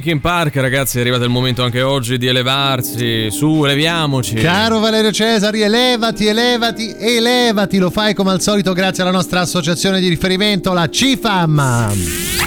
[0.09, 3.31] Linkin Park, ragazzi, è arrivato il momento anche oggi di elevarsi.
[3.31, 4.37] Su, leviamoci.
[4.37, 7.77] Caro Valerio Cesari, elevati, elevati, elevati.
[7.77, 12.38] Lo fai come al solito grazie alla nostra associazione di riferimento, la CIFAM.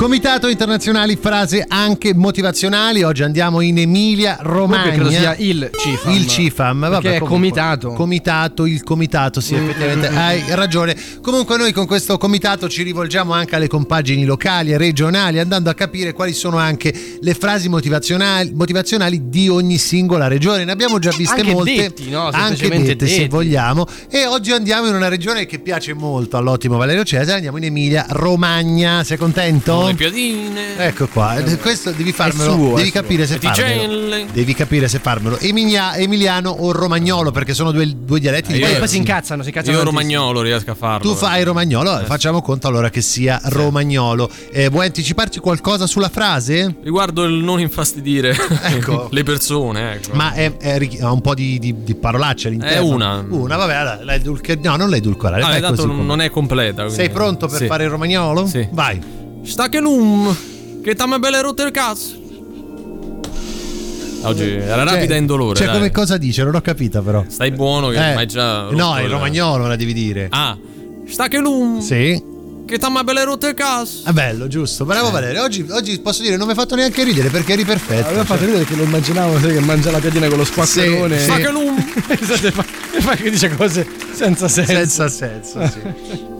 [0.00, 3.02] Comitato Internazionali Frase anche motivazionali.
[3.02, 4.92] Oggi andiamo in Emilia Romagna.
[4.92, 6.14] credo sia il CIFAM.
[6.14, 7.28] Il CIFAM, vabbè, è comunque.
[7.28, 7.92] comitato.
[7.92, 10.16] Comitato, il comitato, sì, effettivamente mm, mm.
[10.16, 10.96] hai ragione.
[11.20, 15.74] Comunque noi con questo comitato ci rivolgiamo anche alle compagini locali e regionali, andando a
[15.74, 20.64] capire quali sono anche le frasi motivazionali, motivazionali di ogni singola regione.
[20.64, 22.30] Ne abbiamo già viste Anche molte, detti, no?
[22.30, 23.28] anche dette se detti.
[23.28, 23.86] vogliamo.
[24.08, 28.06] E oggi andiamo in una regione che piace molto all'ottimo Valerio Cesare, andiamo in Emilia
[28.08, 29.04] Romagna.
[29.04, 29.88] Sei contento?
[29.90, 30.76] Le piadine.
[30.86, 34.24] Ecco qua, eh, questo devi farmelo, suo, devi capire se farmelo.
[34.32, 35.38] Devi capire se farmelo.
[35.38, 38.78] Emilia- emiliano o romagnolo, perché sono due, due dialetti Eh, diversi.
[38.78, 39.76] poi si incazzano, si incazzano.
[39.76, 40.08] Io tantissimo.
[40.12, 41.10] romagnolo riesco a farlo.
[41.10, 42.04] Tu fai romagnolo, Eh.
[42.04, 44.30] facciamo conto allora che sia romagnolo.
[44.52, 46.76] Eh, vuoi anticiparci qualcosa sulla frase?
[46.82, 49.08] Riguardo il non infastidire Ecco.
[49.12, 50.14] le persone, ecco.
[50.14, 52.74] Ma è, è un po' di, di- di parolacce all'interno.
[52.76, 53.24] È una.
[53.28, 55.42] Una, vabbè, la edulca- no, non la edulcorare.
[55.42, 56.02] Ah, com'è.
[56.02, 56.82] non è completa.
[56.84, 57.66] quindi- Sei pronto per Sì.
[57.66, 58.46] fare il romagnolo?
[58.46, 58.66] Sì.
[58.70, 59.18] Vai.
[59.42, 60.34] Sta che lum,
[60.82, 62.18] che t'ha belle rotte il cazzo.
[64.22, 65.56] Oggi era rapida Cioè- e indolore.
[65.56, 65.76] Cioè, dai.
[65.76, 66.44] come cosa dice?
[66.44, 67.24] Non ho capito, però.
[67.26, 68.64] Stai buono che Eh, hai già.
[68.70, 70.26] no, rotto il romagnolo la devi dire.
[70.30, 70.56] Ah,
[71.08, 72.22] sta che lum, Sì.
[72.66, 74.06] che t'ha belle rotte il cazzo.
[74.08, 74.84] È bello, giusto.
[74.84, 75.42] Bravo Valerio.
[75.42, 78.08] Oggi, oggi posso dire, non mi hai fatto neanche ridere perché eri perfetto.
[78.08, 81.16] Aveva fatto ridere che lo immaginavo sai, che mangia la piadina con lo squacquerone.
[81.18, 81.42] Sì, Sta sì.
[81.42, 81.76] che lum.
[82.20, 82.64] Esatto, fa,
[82.94, 84.72] e fa che dice cose senza senso.
[84.72, 86.38] Senza senso, sì.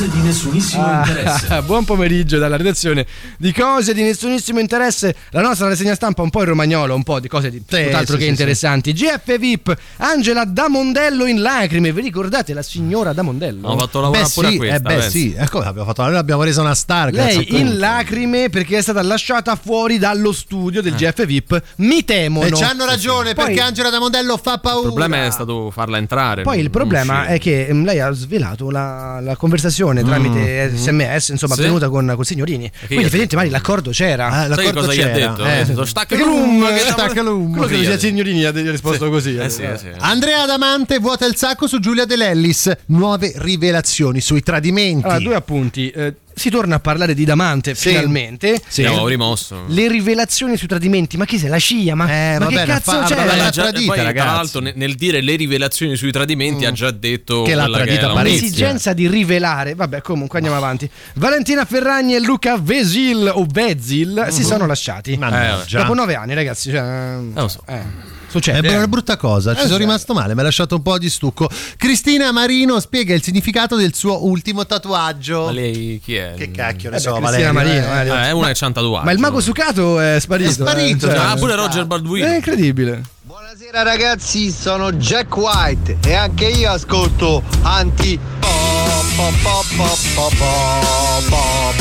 [0.00, 1.46] Cose di nessunissimo interesse.
[1.52, 3.04] Ah, buon pomeriggio dalla redazione
[3.36, 5.14] di cose di nessunissimo interesse.
[5.32, 8.16] La nostra rassegna stampa un po' in romagnolo, un po' di cose di tutt'altro sì,
[8.16, 8.92] che sì, interessanti.
[8.94, 11.92] GF VIP, Angela Damondello in lacrime.
[11.92, 13.68] Vi ricordate la signora Damondello?
[13.68, 14.76] Ho fatto lavorare Beh, pure sì, a questa.
[14.76, 15.34] eh, beh, sì.
[15.36, 17.12] Ecco, abbiamo fatto, noi l'abbiamo resa una star.
[17.12, 20.82] Lei in lacrime perché è stata lasciata fuori dallo studio Eh.
[20.82, 21.62] del GF VIP.
[21.76, 22.46] Mi temono.
[22.46, 24.86] E c'hanno ragione Poi- perché Angela Damondello fa paura.
[24.88, 26.40] Il problema è stato farla entrare.
[26.40, 27.34] Poi il problema uscire.
[27.34, 31.56] è che mm, lei ha svelato la, la conversazione tramite sms, insomma, Mm.
[31.56, 31.62] Sì.
[31.62, 32.70] tenuta con, con signorini.
[32.70, 34.26] Quindi, gli ha effettivamente, magari l'accordo c'era.
[34.28, 35.28] Ah, Sai che l'accordo cosa gli ha c'era.
[35.32, 35.44] detto?
[35.46, 35.64] Eh.
[35.64, 37.52] Detto, Stacca Perché lum, stacca lum.
[37.52, 37.98] Quello che Sì, sia eh.
[37.98, 39.36] signorini ha risposto così.
[39.36, 39.86] Eh sì, eh sì.
[39.98, 42.70] Andrea Adamante vuota il sacco su Giulia Dell'Ellis.
[42.86, 45.06] Nuove rivelazioni sui tradimenti.
[45.06, 45.90] Allora, due appunti.
[45.90, 47.88] Eh, si torna a parlare di Damante Sì.
[47.90, 48.58] finalmente.
[48.66, 48.82] Sì.
[48.84, 49.64] Abbiamo rimosso.
[49.68, 51.50] Le rivelazioni sui tradimenti, ma chi sei?
[51.50, 51.94] La scia?
[51.94, 53.14] Ma, Eh, ma vabbè, che cazzo fa- c'è?
[53.14, 54.26] vabbè, Eh, l'ha già- tradita, poi, ragazzi.
[54.26, 58.06] Tra l'altro, nel, nel dire le rivelazioni sui tradimenti, ha già detto Che l'ha tradita
[58.06, 58.22] notizia.
[58.22, 60.88] L'esigenza di rivelare, vabbè, comunque andiamo avanti.
[61.14, 65.16] Valentina Ferragni e Luca Vesil o Vezil si sono lasciati.
[65.18, 65.80] Mannaggia.
[65.80, 66.70] Dopo nove anni, ragazzi.
[66.70, 67.62] Cioè, lo so.
[67.68, 67.82] eh,
[68.30, 68.68] È succede.
[68.68, 68.88] una eh.
[68.88, 71.48] brutta cosa, ci Eh, sono rimasto male, mi ha lasciato un po' di stucco.
[71.76, 75.46] Cristina Marino spiega il significato del suo ultimo tatuaggio.
[75.46, 76.34] Ma lei chi è?
[76.36, 77.88] Che cacchio ne Eh so, Cristina Valerio.
[77.88, 78.20] Marino, eh.
[78.22, 78.28] eh.
[78.28, 79.04] È una che c'ha un tatuaggio.
[79.04, 80.50] Ma il mago sucato è sparito.
[80.50, 82.26] È sparito, eh, cioè, Ah, pure Roger Balduino.
[82.26, 83.02] È incredibile.
[83.22, 90.34] Buonasera ragazzi, sono Jack White e anche io ascolto anti pop pop pop pop pop
[90.38, 91.74] pop pop.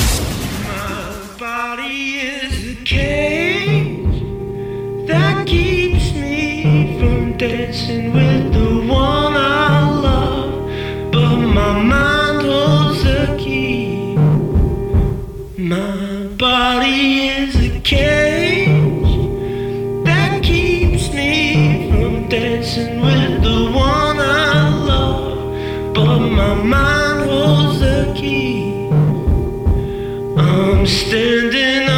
[1.38, 4.24] body is a cage
[5.08, 6.39] that keeps me
[6.70, 14.16] from dancing with the one I love, but my mind holds the key.
[15.58, 19.14] My body is a cage
[20.06, 28.14] that keeps me from dancing with the one I love, but my mind holds the
[28.16, 28.90] key.
[30.38, 31.89] I'm standing.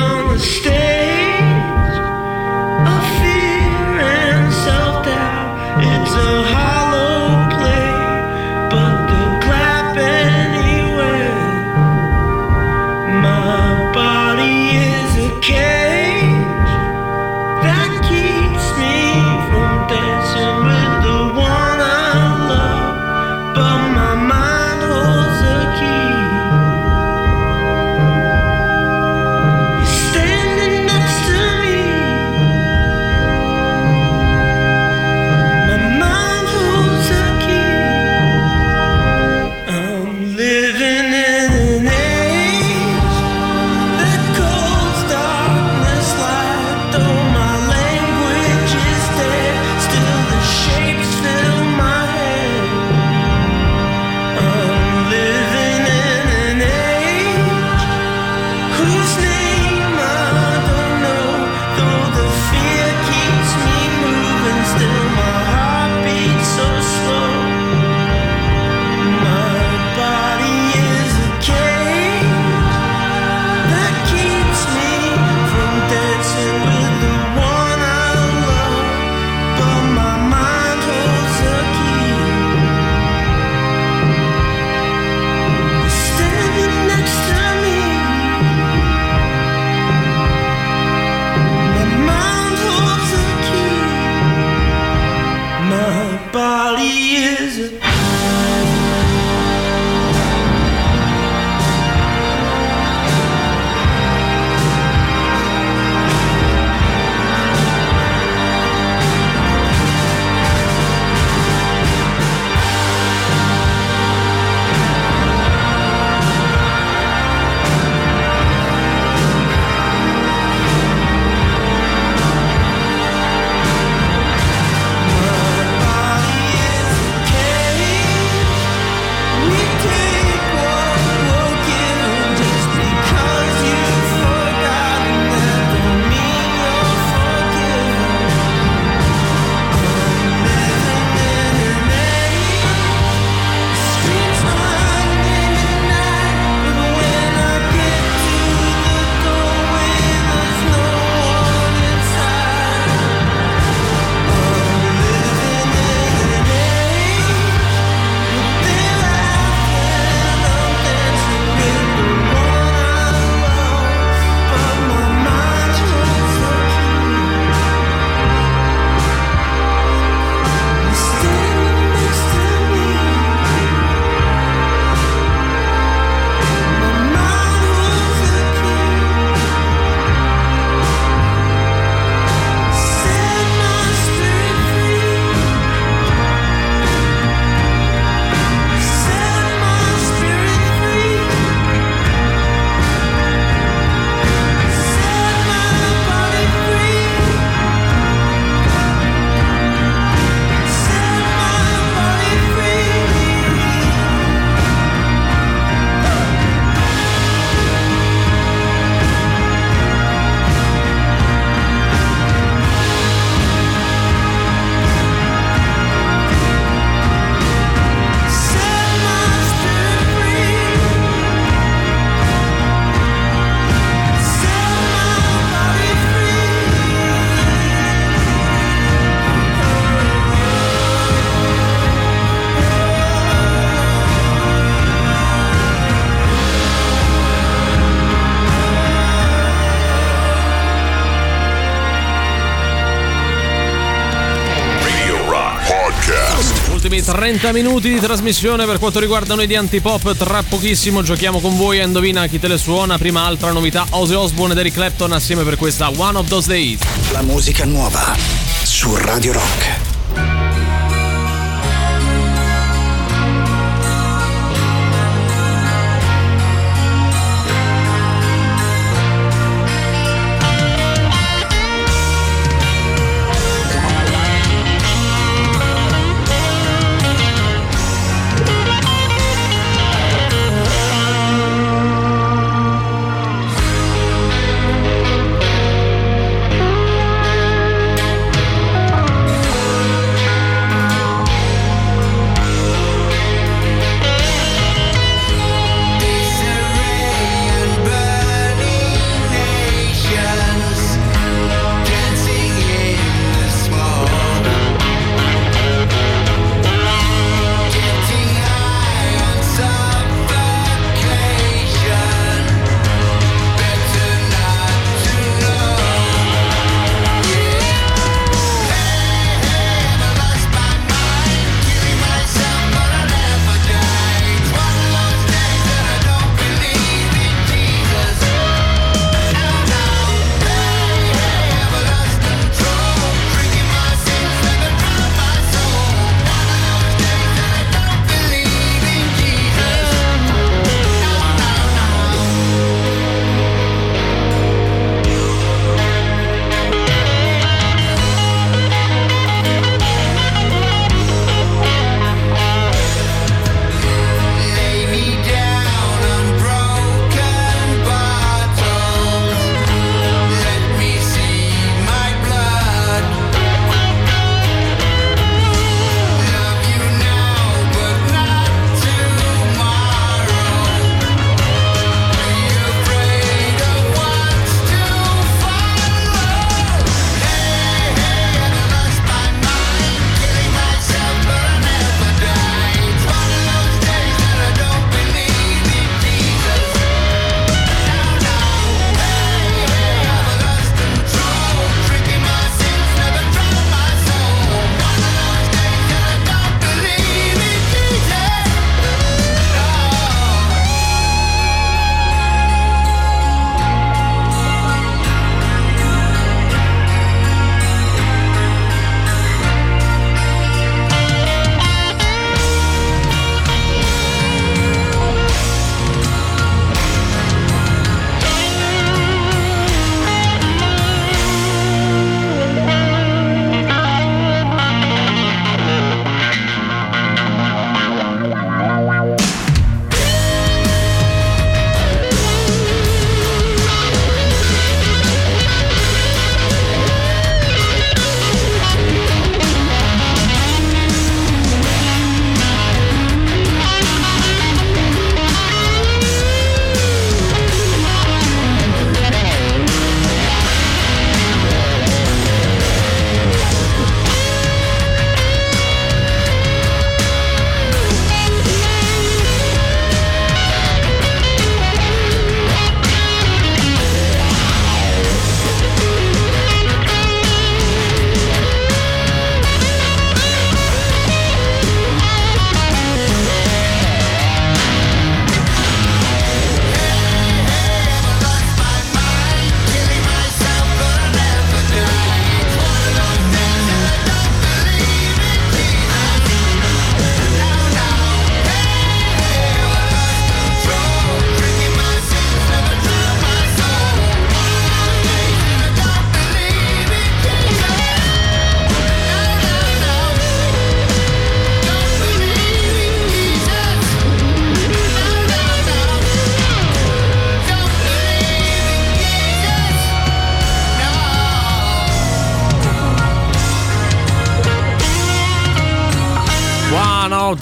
[247.11, 250.15] 30 minuti di trasmissione per quanto riguarda noi di Antipop.
[250.15, 252.97] Tra pochissimo giochiamo con voi a Indovina chi te le suona.
[252.97, 256.79] Prima altra novità, Ozzy Osbourne ed Eric Clapton assieme per questa One of Those Days.
[257.11, 258.15] La musica nuova
[258.63, 259.90] su Radio Rock.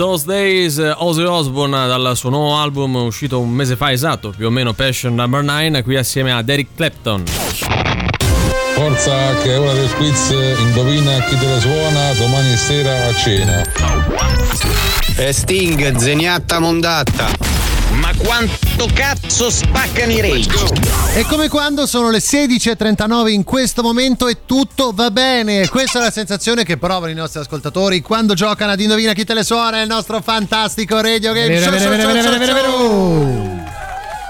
[0.10, 4.50] Those Days, Ozzy Osbourne dal suo nuovo album uscito un mese fa esatto, più o
[4.50, 7.26] meno Passion Number 9, qui assieme ad Eric Clapton.
[8.74, 13.64] Forza che è ora del quiz, indovina chi te la suona domani sera a cena.
[15.16, 17.59] E Sting, zeniatta mondatta.
[18.22, 20.68] Ma quanto cazzo spaccano i rage.
[21.16, 25.68] E come quando sono le 16.39 in questo momento e tutto va bene.
[25.68, 29.34] Questa è la sensazione che provano i nostri ascoltatori quando giocano ad Indovina chi te
[29.34, 31.90] le suona il nostro fantastico radio game Vero, show.
[31.90, 33.58] vero, show.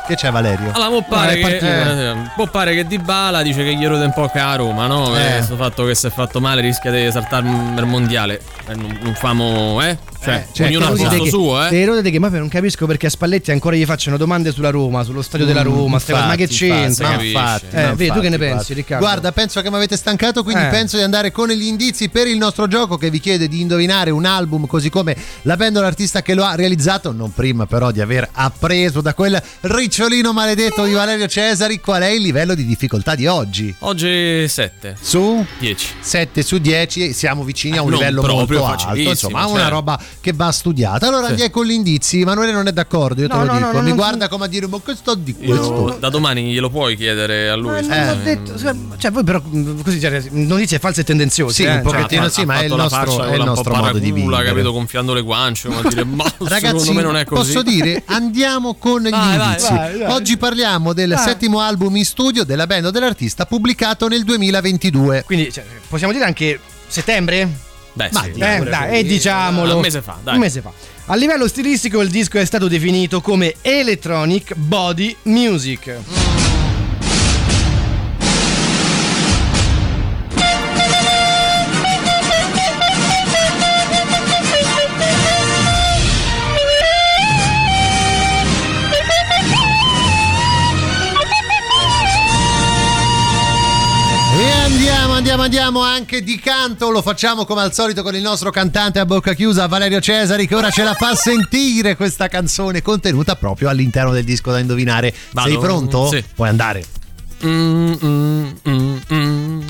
[0.07, 0.71] Che c'è Valerio?
[0.73, 3.85] Allora, può pare, No, è che, eh, può pare che Di Bala dice che gli
[3.85, 5.15] rode un po' che a Roma, no?
[5.15, 5.21] Eh.
[5.23, 5.31] Eh.
[5.35, 8.41] Questo fatto che si è fatto male rischia di saltare il mondiale.
[8.67, 9.97] Eh, non, non famo, eh?
[10.21, 11.69] Cioè, Cioè, ognuno ha posto che- suo, eh?
[11.69, 14.69] te lo dite che ma non capisco perché a Spalletti ancora gli facciano domande sulla
[14.69, 17.07] Roma, sullo stadio della Mm, Roma, ste cose, ma che infatti, c'entra?
[17.13, 19.05] infatti, infatti, Eh, ma vedi, tu che ne infatti, pensi, Riccardo?
[19.05, 20.67] Guarda, penso che mi avete stancato, quindi Eh.
[20.67, 24.09] penso di andare con gli indizi per il nostro gioco che vi chiede di indovinare
[24.09, 27.91] un album così come la band o l'artista che lo ha realizzato, non prima però
[27.91, 32.65] di aver appreso da quel ricciolino maledetto di Valerio Cesari qual è il livello di
[32.65, 33.73] difficoltà di oggi.
[33.79, 34.97] Oggi 7.
[34.99, 35.87] Su 10.
[36.01, 39.73] 7 su 10 siamo vicini a un Eh, livello proprio molto alto, insomma, una certo.
[39.73, 41.07] roba che va studiata.
[41.07, 41.31] Allora Sì.
[41.31, 42.21] andiamo con gli indizi.
[42.21, 43.71] Emanuele non è d'accordo, io te No, lo no, dico.
[43.71, 45.97] no, Mi guarda come a dire, ma che sto di Io- questo?
[45.99, 47.71] da domani glielo puoi chiedere a lui.
[47.71, 48.57] Ma se- non l'ho detto,
[48.97, 51.53] cioè voi però mh, così cioè, notizie false e tendenziose.
[51.53, 53.97] Sì, eh, un pochettino cioè, sì, ma ha è il nostro, è il nostro modo
[53.99, 54.43] di vivere.
[54.45, 57.51] capito, gonfiando le guance, come a dire, ma Ragazzi, secondo me non è così.
[57.53, 59.73] posso dire, andiamo con gli Vai, vai, indizi.
[59.73, 60.11] vai, vai.
[60.11, 61.23] Oggi parliamo del Vai.
[61.23, 65.23] settimo album in studio della band o dell'artista pubblicato nel 2022.
[65.25, 67.67] Quindi cioè, possiamo dire anche settembre?
[67.93, 69.75] Beh, Ma sì, Eh, dai, e diciamolo.
[69.75, 70.35] Un mese fa, dai.
[70.35, 70.71] Un mese fa.
[71.07, 75.87] A livello stilistico il disco è stato definito come Electronic Body Music.
[75.87, 76.48] E
[95.19, 96.89] andiamo, andiamo, anche di canto.
[96.89, 100.55] Lo facciamo come al solito con il nostro cantante a bocca chiusa, Valerio Cesari, che
[100.55, 105.13] ora ce la fa sentire questa canzone contenuta proprio all'interno del disco da indovinare.
[105.31, 105.49] Vado?
[105.49, 106.07] Sei pronto?
[106.09, 106.23] Sì.
[106.33, 106.83] Puoi andare.
[107.45, 109.61] Mm, mm, mm, mm.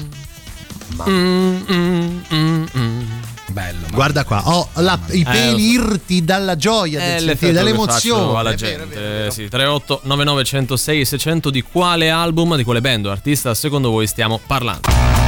[3.51, 3.87] Bello.
[3.91, 8.37] Guarda qua, ho la- i Eh, peli lo irti dalla gioia, È del sentire, dall'emozione.
[8.39, 8.75] alla È gente.
[8.77, 9.31] vero, è vero, è vero.
[9.31, 14.05] Sì, 38 99 106 600 di quale album, di quale band o artista secondo voi
[14.07, 15.18] stiamo parlando?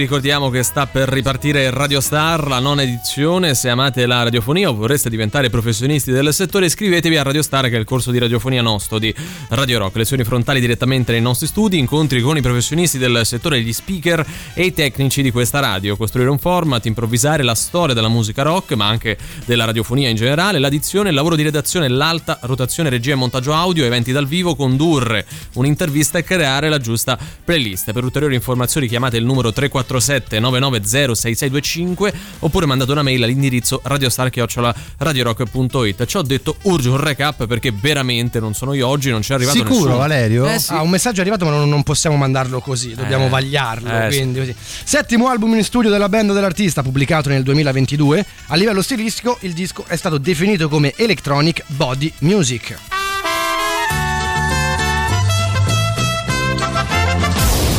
[0.00, 3.54] ricordiamo che sta per ripartire Radio Star, la nona edizione.
[3.54, 7.76] Se amate la radiofonia o vorreste diventare professionisti del settore, iscrivetevi a Radio Star, che
[7.76, 9.14] è il corso di radiofonia nostro di
[9.50, 9.96] Radio Rock.
[9.96, 14.24] Lezioni frontali direttamente nei nostri studi, incontri con i professionisti del settore, gli speaker
[14.54, 15.98] e i tecnici di questa radio.
[15.98, 20.58] Costruire un format, improvvisare la storia della musica rock, ma anche della radiofonia in generale,
[20.58, 25.26] l'addizione, il lavoro di redazione, l'alta rotazione, regia e montaggio audio, eventi dal vivo, condurre
[25.56, 27.92] un'intervista e creare la giusta playlist.
[27.92, 29.52] Per ulteriori informazioni chiamate il numero
[29.90, 36.04] 347 990 6625 oppure mandate una mail all'indirizzo radiostar@radiorock.it.
[36.06, 39.56] Ci ho detto urge un recap perché veramente non sono io oggi, non c'è arrivato
[39.58, 39.96] Sicuro, nessuno.
[39.96, 40.46] Valerio?
[40.48, 40.72] Eh sì.
[40.72, 43.88] Ah, un messaggio è arrivato, ma non, non possiamo mandarlo così, dobbiamo Eh, vagliarlo.
[43.90, 44.16] eh, sì.
[44.18, 44.54] quindi così.
[44.84, 48.24] Settimo album in studio della band dell'artista, pubblicato nel 2022.
[48.48, 52.99] A livello stilistico, il disco è stato definito come Electronic Body Music.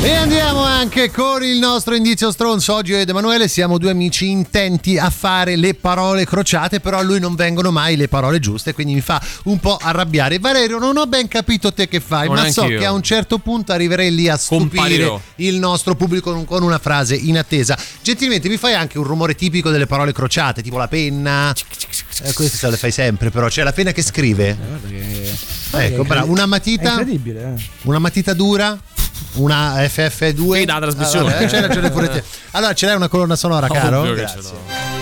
[0.04, 2.74] E andiamo anche con il nostro indizio stronzo.
[2.74, 7.02] Oggi io ed Emanuele siamo due amici intenti a fare le parole crociate, però a
[7.04, 10.40] lui non vengono mai le parole giuste, quindi mi fa un po' arrabbiare.
[10.40, 12.80] Valerio, non ho ben capito te che fai, Non ma so anch'io.
[12.80, 15.22] che a un certo punto arriverei lì a stupire Comparirò.
[15.36, 17.78] il nostro pubblico con- una frase in attesa.
[18.02, 21.54] Gentilmente mi fai anche un rumore tipico delle parole crociate, tipo la penna.
[22.24, 24.58] Eh, queste le fai sempre, però c'è la penna che scrive.
[25.74, 26.32] Ecco, bravo.
[26.32, 26.90] Una È matita.
[26.90, 27.62] incredibile, eh.
[27.84, 28.78] Una matita dura?
[29.34, 30.54] Una FF2?
[30.54, 31.32] Sì, dalla trasmissione.
[31.32, 32.24] Vabbè, c'hai ragione pure te.
[32.52, 34.00] Allora, ce l'hai una colonna sonora, caro?
[34.00, 35.01] Ovvio che Grazie.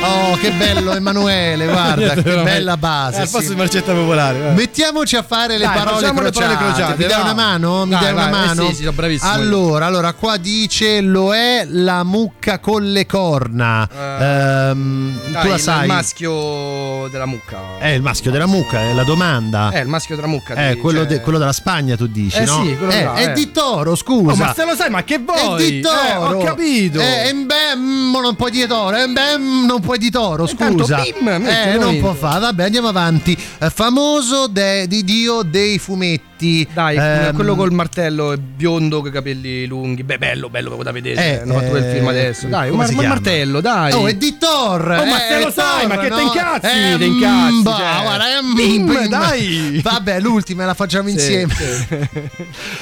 [0.00, 3.16] Oh, che bello Emanuele, guarda, che bella È base.
[3.22, 3.48] al posto sì.
[3.48, 4.38] di Marcetta Popolare.
[4.38, 4.54] vai.
[4.54, 6.54] Mettiamoci a fare le Dai, parole facciamo le crociate.
[6.54, 7.84] parole crociate, Mi dai una mano?
[7.84, 8.62] Mi Dai, dai una vai, eh mano?
[8.68, 9.30] sì, sì, sono bravissimo.
[9.32, 13.88] Allora, allora, qua dice lo è la mucca con le corna.
[13.92, 15.86] Ehm, Dai, tu la il sai?
[15.88, 17.58] maschio della mucca.
[17.78, 19.70] È il maschio della mucca, è la domanda.
[19.72, 20.54] Eh, il maschio della mucca.
[20.54, 22.62] Eh, di- quello, de- quello della Spagna, tu dici, Eh no?
[22.64, 23.32] sì, quello Eh, là, è eh.
[23.32, 24.32] di toro, scusa.
[24.32, 25.60] Oh, ma se lo sai, ma che vuoi?
[25.60, 25.96] È di toro.
[25.96, 27.00] Eh, ho capito.
[27.00, 28.96] Eh, bem, non puoi di toro.
[28.96, 31.00] Em bem, non puoi di toro, Intanto, scusa.
[31.02, 32.40] bim, eh, non può fare.
[32.40, 33.36] Vabbè, andiamo avanti.
[33.58, 36.27] Eh, famoso de- di dio dei fumetti.
[36.72, 40.02] Dai, Ehm, quello col martello biondo con i capelli lunghi.
[40.04, 41.20] Beh, bello, bello proprio da vedere.
[41.20, 42.46] Eh, Eh, hanno fatto quel eh, film adesso.
[42.46, 43.08] Dai, come mar- chiama?
[43.08, 43.92] martello, dai.
[43.92, 44.80] Oh, è di Thor!
[44.82, 46.20] Oh, ma eh, se lo è sai, ma che te no?
[46.20, 48.02] incazzi, Eh, te incazzi, bah, cioè.
[48.02, 49.06] guarda, eh, mm, Bim, bim.
[49.08, 49.80] dai.
[49.82, 51.52] Vabbè, l'ultima la facciamo insieme.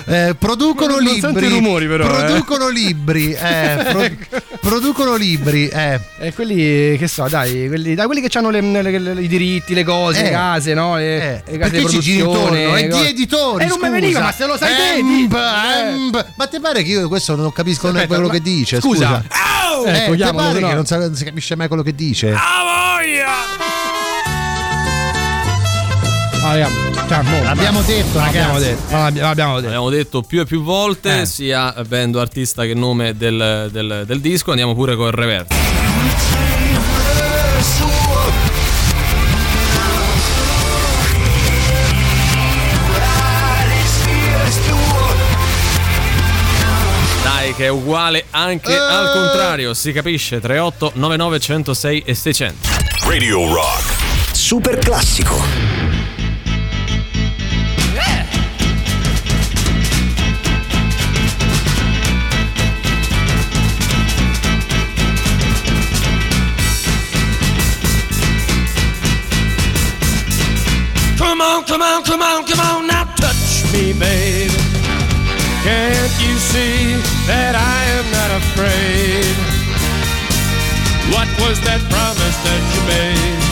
[0.09, 1.49] Eh, producono libri.
[1.49, 2.09] rumori, però, eh.
[2.25, 3.33] Producono libri.
[3.33, 3.85] eh,
[4.29, 5.69] pro- producono libri.
[5.69, 6.01] Eh.
[6.21, 10.23] E quelli che so, dai, quelli, dai, quelli che hanno i diritti, le cose, Eh.
[10.25, 10.97] le case, no?
[10.97, 12.61] Le, Eh, le case di perché ci giri produzione.
[12.63, 13.05] intorno?
[13.05, 13.45] È di cose.
[13.55, 13.65] Editori.
[13.65, 14.01] E non mi scusa.
[14.01, 16.25] veniva, ma se lo sai te, eh.
[16.35, 18.81] Ma ti pare che io questo non capisco Aspetta, quello ma- che dice?
[18.81, 19.23] scusa.
[19.23, 19.35] Scusa.
[19.69, 19.85] Au!
[19.87, 20.69] Eh, Ecco, ti pare no.
[20.69, 22.33] che non, sa- non si capisce mai quello che dice?
[22.33, 22.99] Ah,
[26.53, 26.69] raga,
[27.09, 29.67] cioè, L'abbiamo ma- detto, l'abbiamo detto, l'abbiamo l'abbiamo detto.
[29.67, 31.27] Abbiamo detto più e più volte, Eh.
[31.27, 34.51] sia band artista che nome del, del- del disco.
[34.51, 35.66] Andiamo pure con il reverso.
[47.57, 48.77] Che è uguale anche Eh.
[48.77, 49.75] al contrario.
[49.75, 50.41] Si capisce?
[50.41, 52.69] 38 99 106 e 600.
[53.07, 53.95] Radio Rock.
[54.33, 55.85] Super classico.
[71.19, 74.51] Come on, come on, come on, come on, now touch me, babe.
[75.65, 76.86] Can't you see
[77.27, 79.35] that I am not afraid?
[81.11, 83.43] What was that promise that you made?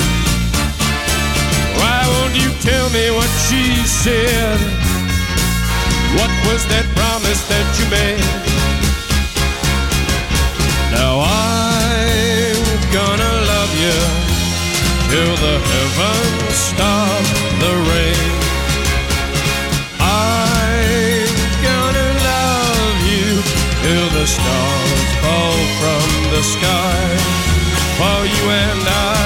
[1.83, 4.59] Why won't you tell me what she said?
[6.15, 8.23] What was that promise that you made?
[10.95, 12.55] Now I'm
[12.95, 13.99] gonna love you
[15.11, 17.14] till the heavens stop
[24.37, 27.05] stars fall from the sky
[27.99, 29.25] for you and I.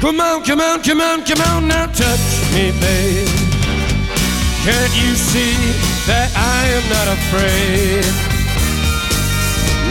[0.00, 3.28] Come on, come on, come on, come on, now touch me, babe.
[4.64, 8.02] Can't you see that I am not afraid.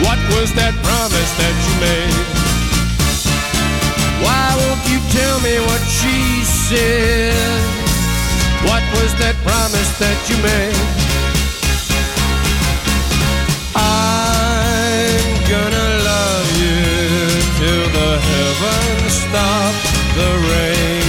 [0.04, 2.26] What was that promise that you made?
[4.20, 7.32] Why won't you tell me what she said?
[8.68, 10.76] What was that promise that you made?
[13.72, 16.84] I'm gonna love you
[17.60, 19.72] till the heavens stop
[20.20, 20.99] the rain.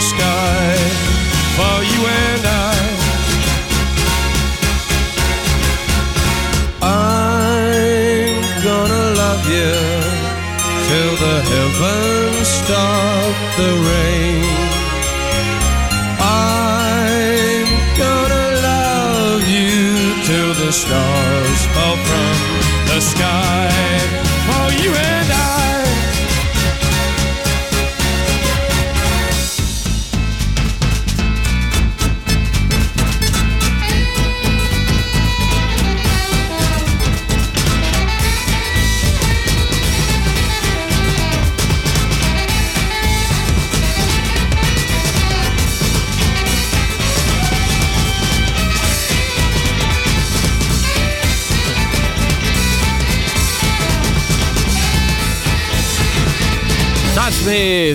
[0.00, 0.76] Sky
[1.56, 2.74] for you and I.
[6.82, 8.38] I'm
[8.68, 9.74] gonna love you
[10.88, 14.58] till the heavens stop the rain.
[16.20, 17.68] I'm
[18.02, 22.36] gonna love you till the stars fall from
[22.90, 23.47] the sky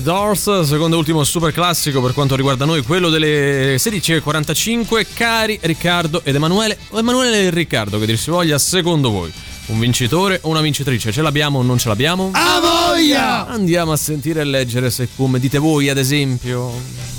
[0.04, 5.06] Doors, secondo e ultimo super classico per quanto riguarda noi, quello delle 16.45.
[5.14, 9.32] Cari Riccardo ed Emanuele, o Emanuele e Riccardo, che dir si voglia, secondo voi,
[9.68, 11.12] un vincitore o una vincitrice?
[11.12, 12.32] Ce l'abbiamo o non ce l'abbiamo?
[12.34, 13.48] A voglia!
[13.48, 16.72] Andiamo a sentire e leggere se come dite voi, ad esempio.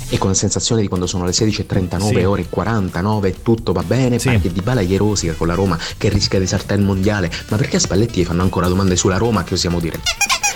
[0.09, 2.15] E con la sensazione di quando sono le 16.39 Sì.
[2.23, 6.09] ore e 49 tutto va bene, perché di Bala ieri rosica con la Roma che
[6.09, 9.55] rischia di saltare il mondiale, ma perché a Spalletti fanno ancora domande sulla Roma che
[9.55, 9.99] osiamo dire?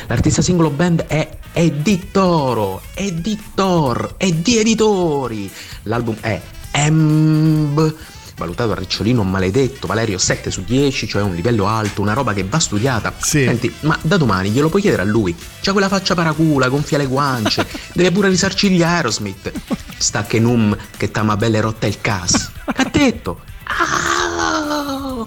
[0.10, 5.48] L'artista singolo band è Editoro, Editor, è di editori.
[5.84, 6.42] L'album è
[6.72, 7.96] Emb,
[8.36, 12.44] valutato a ricciolino maledetto, Valerio 7 su 10, cioè un livello alto, una roba che
[12.44, 13.14] va studiata.
[13.20, 15.36] Senti, ma da domani glielo puoi chiedere a lui?
[15.62, 19.52] C'ha quella faccia paracula, gonfia le guance, deve pure risarcire gli Aerosmith.
[19.96, 22.50] Sta che num che t'ama belle rotta il cas.
[22.66, 23.42] Ha detto?
[23.66, 25.24] Ah!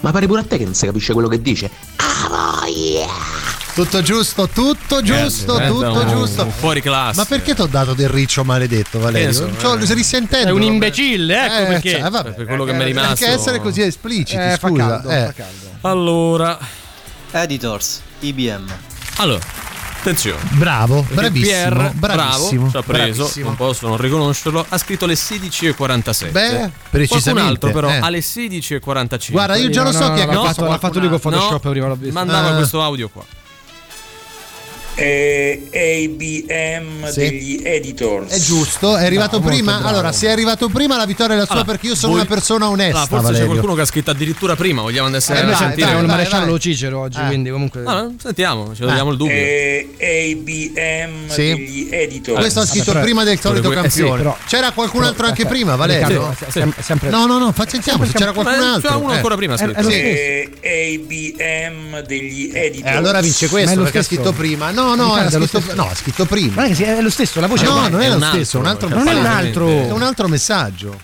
[0.00, 1.70] Ma pare pure a te che non si capisce quello che dice?
[1.96, 3.67] Ah, voglia!
[3.84, 6.42] Tutto giusto, tutto giusto, Eh, tutto un- giusto.
[6.42, 7.16] un fuori classe.
[7.16, 9.28] Ma perché ti ho dato del riccio maledetto, Valerio?
[9.30, 9.94] Che ne so, Cioè, eh.
[9.94, 10.48] risentendo.
[10.48, 11.90] È un imbecille, ecco Eh, perché.
[12.00, 13.14] cioè, vabbè, Per quello che mi è rimasto.
[13.14, 14.86] Perché essere così espliciti, Eh, fa scusa.
[14.88, 15.24] caldo, eh.
[15.26, 15.68] fa caldo.
[15.82, 16.58] Allora,
[17.30, 18.66] Editors, IBM.
[19.18, 19.44] allora,
[20.00, 20.40] attenzione.
[20.54, 23.46] Bravo, bravissimo, Pierre, bravissimo, bravo, ci ha preso, bravissimo.
[23.46, 26.30] non posso non riconoscerlo, ha scritto alle 16.47.
[26.32, 27.98] Beh, Qualcun precisamente, altro però eh.
[27.98, 29.30] alle 16.45.
[29.30, 31.20] Guarda, io già lo so chi è che l'ha ha fatto, l'ha fatto lui con
[31.20, 32.12] Photoshop No, prima l'ho visto.
[32.14, 32.56] Mandava Ah.
[32.56, 33.24] questo audio qua.
[35.00, 37.20] E ABM Sì.
[37.20, 38.32] degli editors.
[38.32, 39.80] È giusto, è arrivato No, prima.
[39.84, 42.20] Allora, se è arrivato prima, la vittoria è la sua Allora, perché io sono voi-
[42.22, 43.02] una persona onesta.
[43.02, 43.46] Ah, forse c'è Valerio.
[43.46, 45.86] qualcuno che ha scritto addirittura prima, vogliamo Eh, andare a vai, sentire.
[45.86, 46.60] vai, il vai, maresciallo vai.
[46.60, 47.26] Cicero oggi, Eh.
[47.26, 47.82] quindi comunque.
[47.84, 49.34] Ah, sentiamo, ci togliamo il dubbio.
[49.34, 51.36] E ABM Sì.
[51.54, 52.38] degli editors.
[52.40, 54.16] Questo ha scritto però- prima del solito eh sì, campione.
[54.16, 56.34] però- C'era qualcun altro anche Riccardo, prima, Valerio?
[57.10, 58.80] No, no, no, sentiamo se c'era qualcun Eh, altro.
[58.88, 59.16] c'era uno Eh.
[59.16, 59.82] ancora prima È- è scritto.
[59.82, 59.94] lo Sì.
[60.00, 62.92] E ABM degli editors.
[62.92, 64.70] Eh, allora vince è questo lo perché ha scritto prima.
[64.72, 65.74] No, no, è lo scritto, stesso.
[65.74, 66.74] no, ha scritto prima.
[66.74, 67.90] Sì, è lo stesso, la voce è No, uguale.
[67.90, 69.68] non è, è lo un stesso, è un altro altro, Non è un altro.
[69.68, 70.98] È un altro messaggio.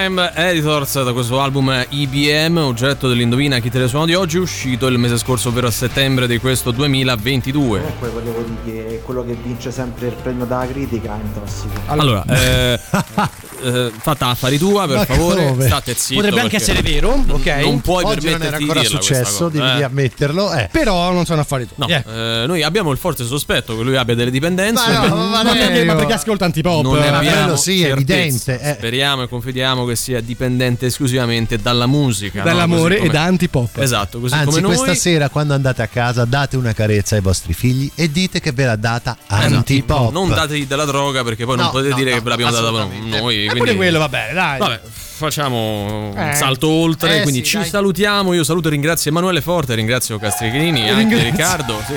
[0.00, 4.86] Climb Editors da questo album IBM, oggetto dell'indovina chi te le suono di oggi, uscito
[4.86, 7.80] il mese scorso, ovvero a settembre di questo 2022.
[7.80, 11.74] Comunque volevo dire che quello che vince sempre il premio dalla critica è un tossico.
[11.84, 12.80] Allora, eh,
[13.62, 15.66] eh, fatta affari tua, per Ma favore, come?
[15.66, 16.14] state zitto.
[16.20, 17.46] Potrebbe anche essere vero, ok?
[17.62, 19.84] Non puoi Oggi non era di ancora questa successo, cosa, devi eh.
[19.84, 20.52] ammetterlo.
[20.52, 20.68] Eh.
[20.70, 21.88] Però non sono affari tuoi.
[21.88, 22.04] No, Eh.
[22.42, 24.90] eh, noi abbiamo il forte sospetto che lui abbia delle dipendenze.
[24.90, 25.84] Ma no, ma Ma perché, Valerio.
[25.86, 26.82] ma perché ascolta antipop?
[26.82, 28.74] non ne ma abbiamo quello sì, è evidente, eh.
[28.74, 32.38] Speriamo e confidiamo che sia dipendente esclusivamente dalla musica.
[32.38, 32.44] no?
[32.44, 33.78] Dall'amore Così e da antipop.
[33.78, 34.74] Esatto, così Anzi, come noi.
[34.76, 38.52] questa sera quando andate a casa date una carezza ai vostri figli e dite che
[38.52, 39.54] ve l'ha data Esatto.
[39.54, 40.12] antipop.
[40.12, 42.52] Non dategli della droga perché poi non No, potete no, dire no, che ve l'abbiamo
[42.52, 42.70] data
[43.18, 43.49] noi.
[43.50, 44.58] E quindi- pure quello va bene, dai.
[44.58, 44.80] Vabbè,
[45.24, 46.34] facciamo un Eh.
[46.34, 47.18] salto oltre.
[47.18, 47.68] Eh, quindi sì, ci dai.
[47.68, 48.32] salutiamo.
[48.34, 51.30] Io saluto e ringrazio Emanuele Forte, ringrazio Castrichini, anche Ringrazio.
[51.30, 51.78] Riccardo.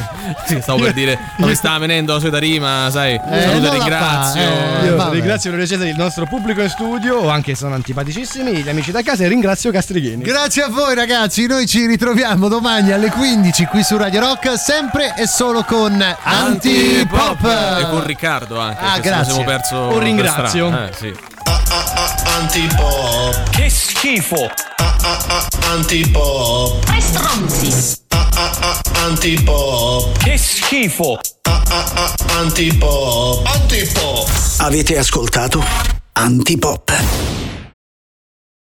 [0.46, 3.20] Sì, sì, stavo per dire, come sta venendo la solita rima, sai?
[3.24, 4.42] saluto e ringrazio.
[4.42, 4.86] eh.
[4.86, 9.02] Io ringrazio Cesari, il nostro pubblico in studio, anche se sono antipaticissimi, gli amici da
[9.02, 10.24] casa e ringrazio Castrichini.
[10.24, 15.14] Grazie a voi ragazzi, noi ci ritroviamo domani alle 15 qui su Radio Rock, sempre
[15.18, 17.44] e solo con Antipop.
[17.80, 18.82] E con Riccardo anche.
[18.84, 19.44] Ah, grazie.
[19.44, 20.70] perso Un per ringrazio.
[20.86, 21.14] Eh, sì.
[22.26, 23.13] Antipop.
[23.52, 24.50] Che schifo!
[25.62, 26.86] Antipop.
[26.86, 27.98] Tre stronzi.
[29.04, 30.18] Antipop.
[30.18, 31.20] Che schifo!
[32.38, 33.46] Antipop.
[33.46, 34.30] Antipop.
[34.58, 35.64] Avete ascoltato
[36.14, 37.53] Antipop.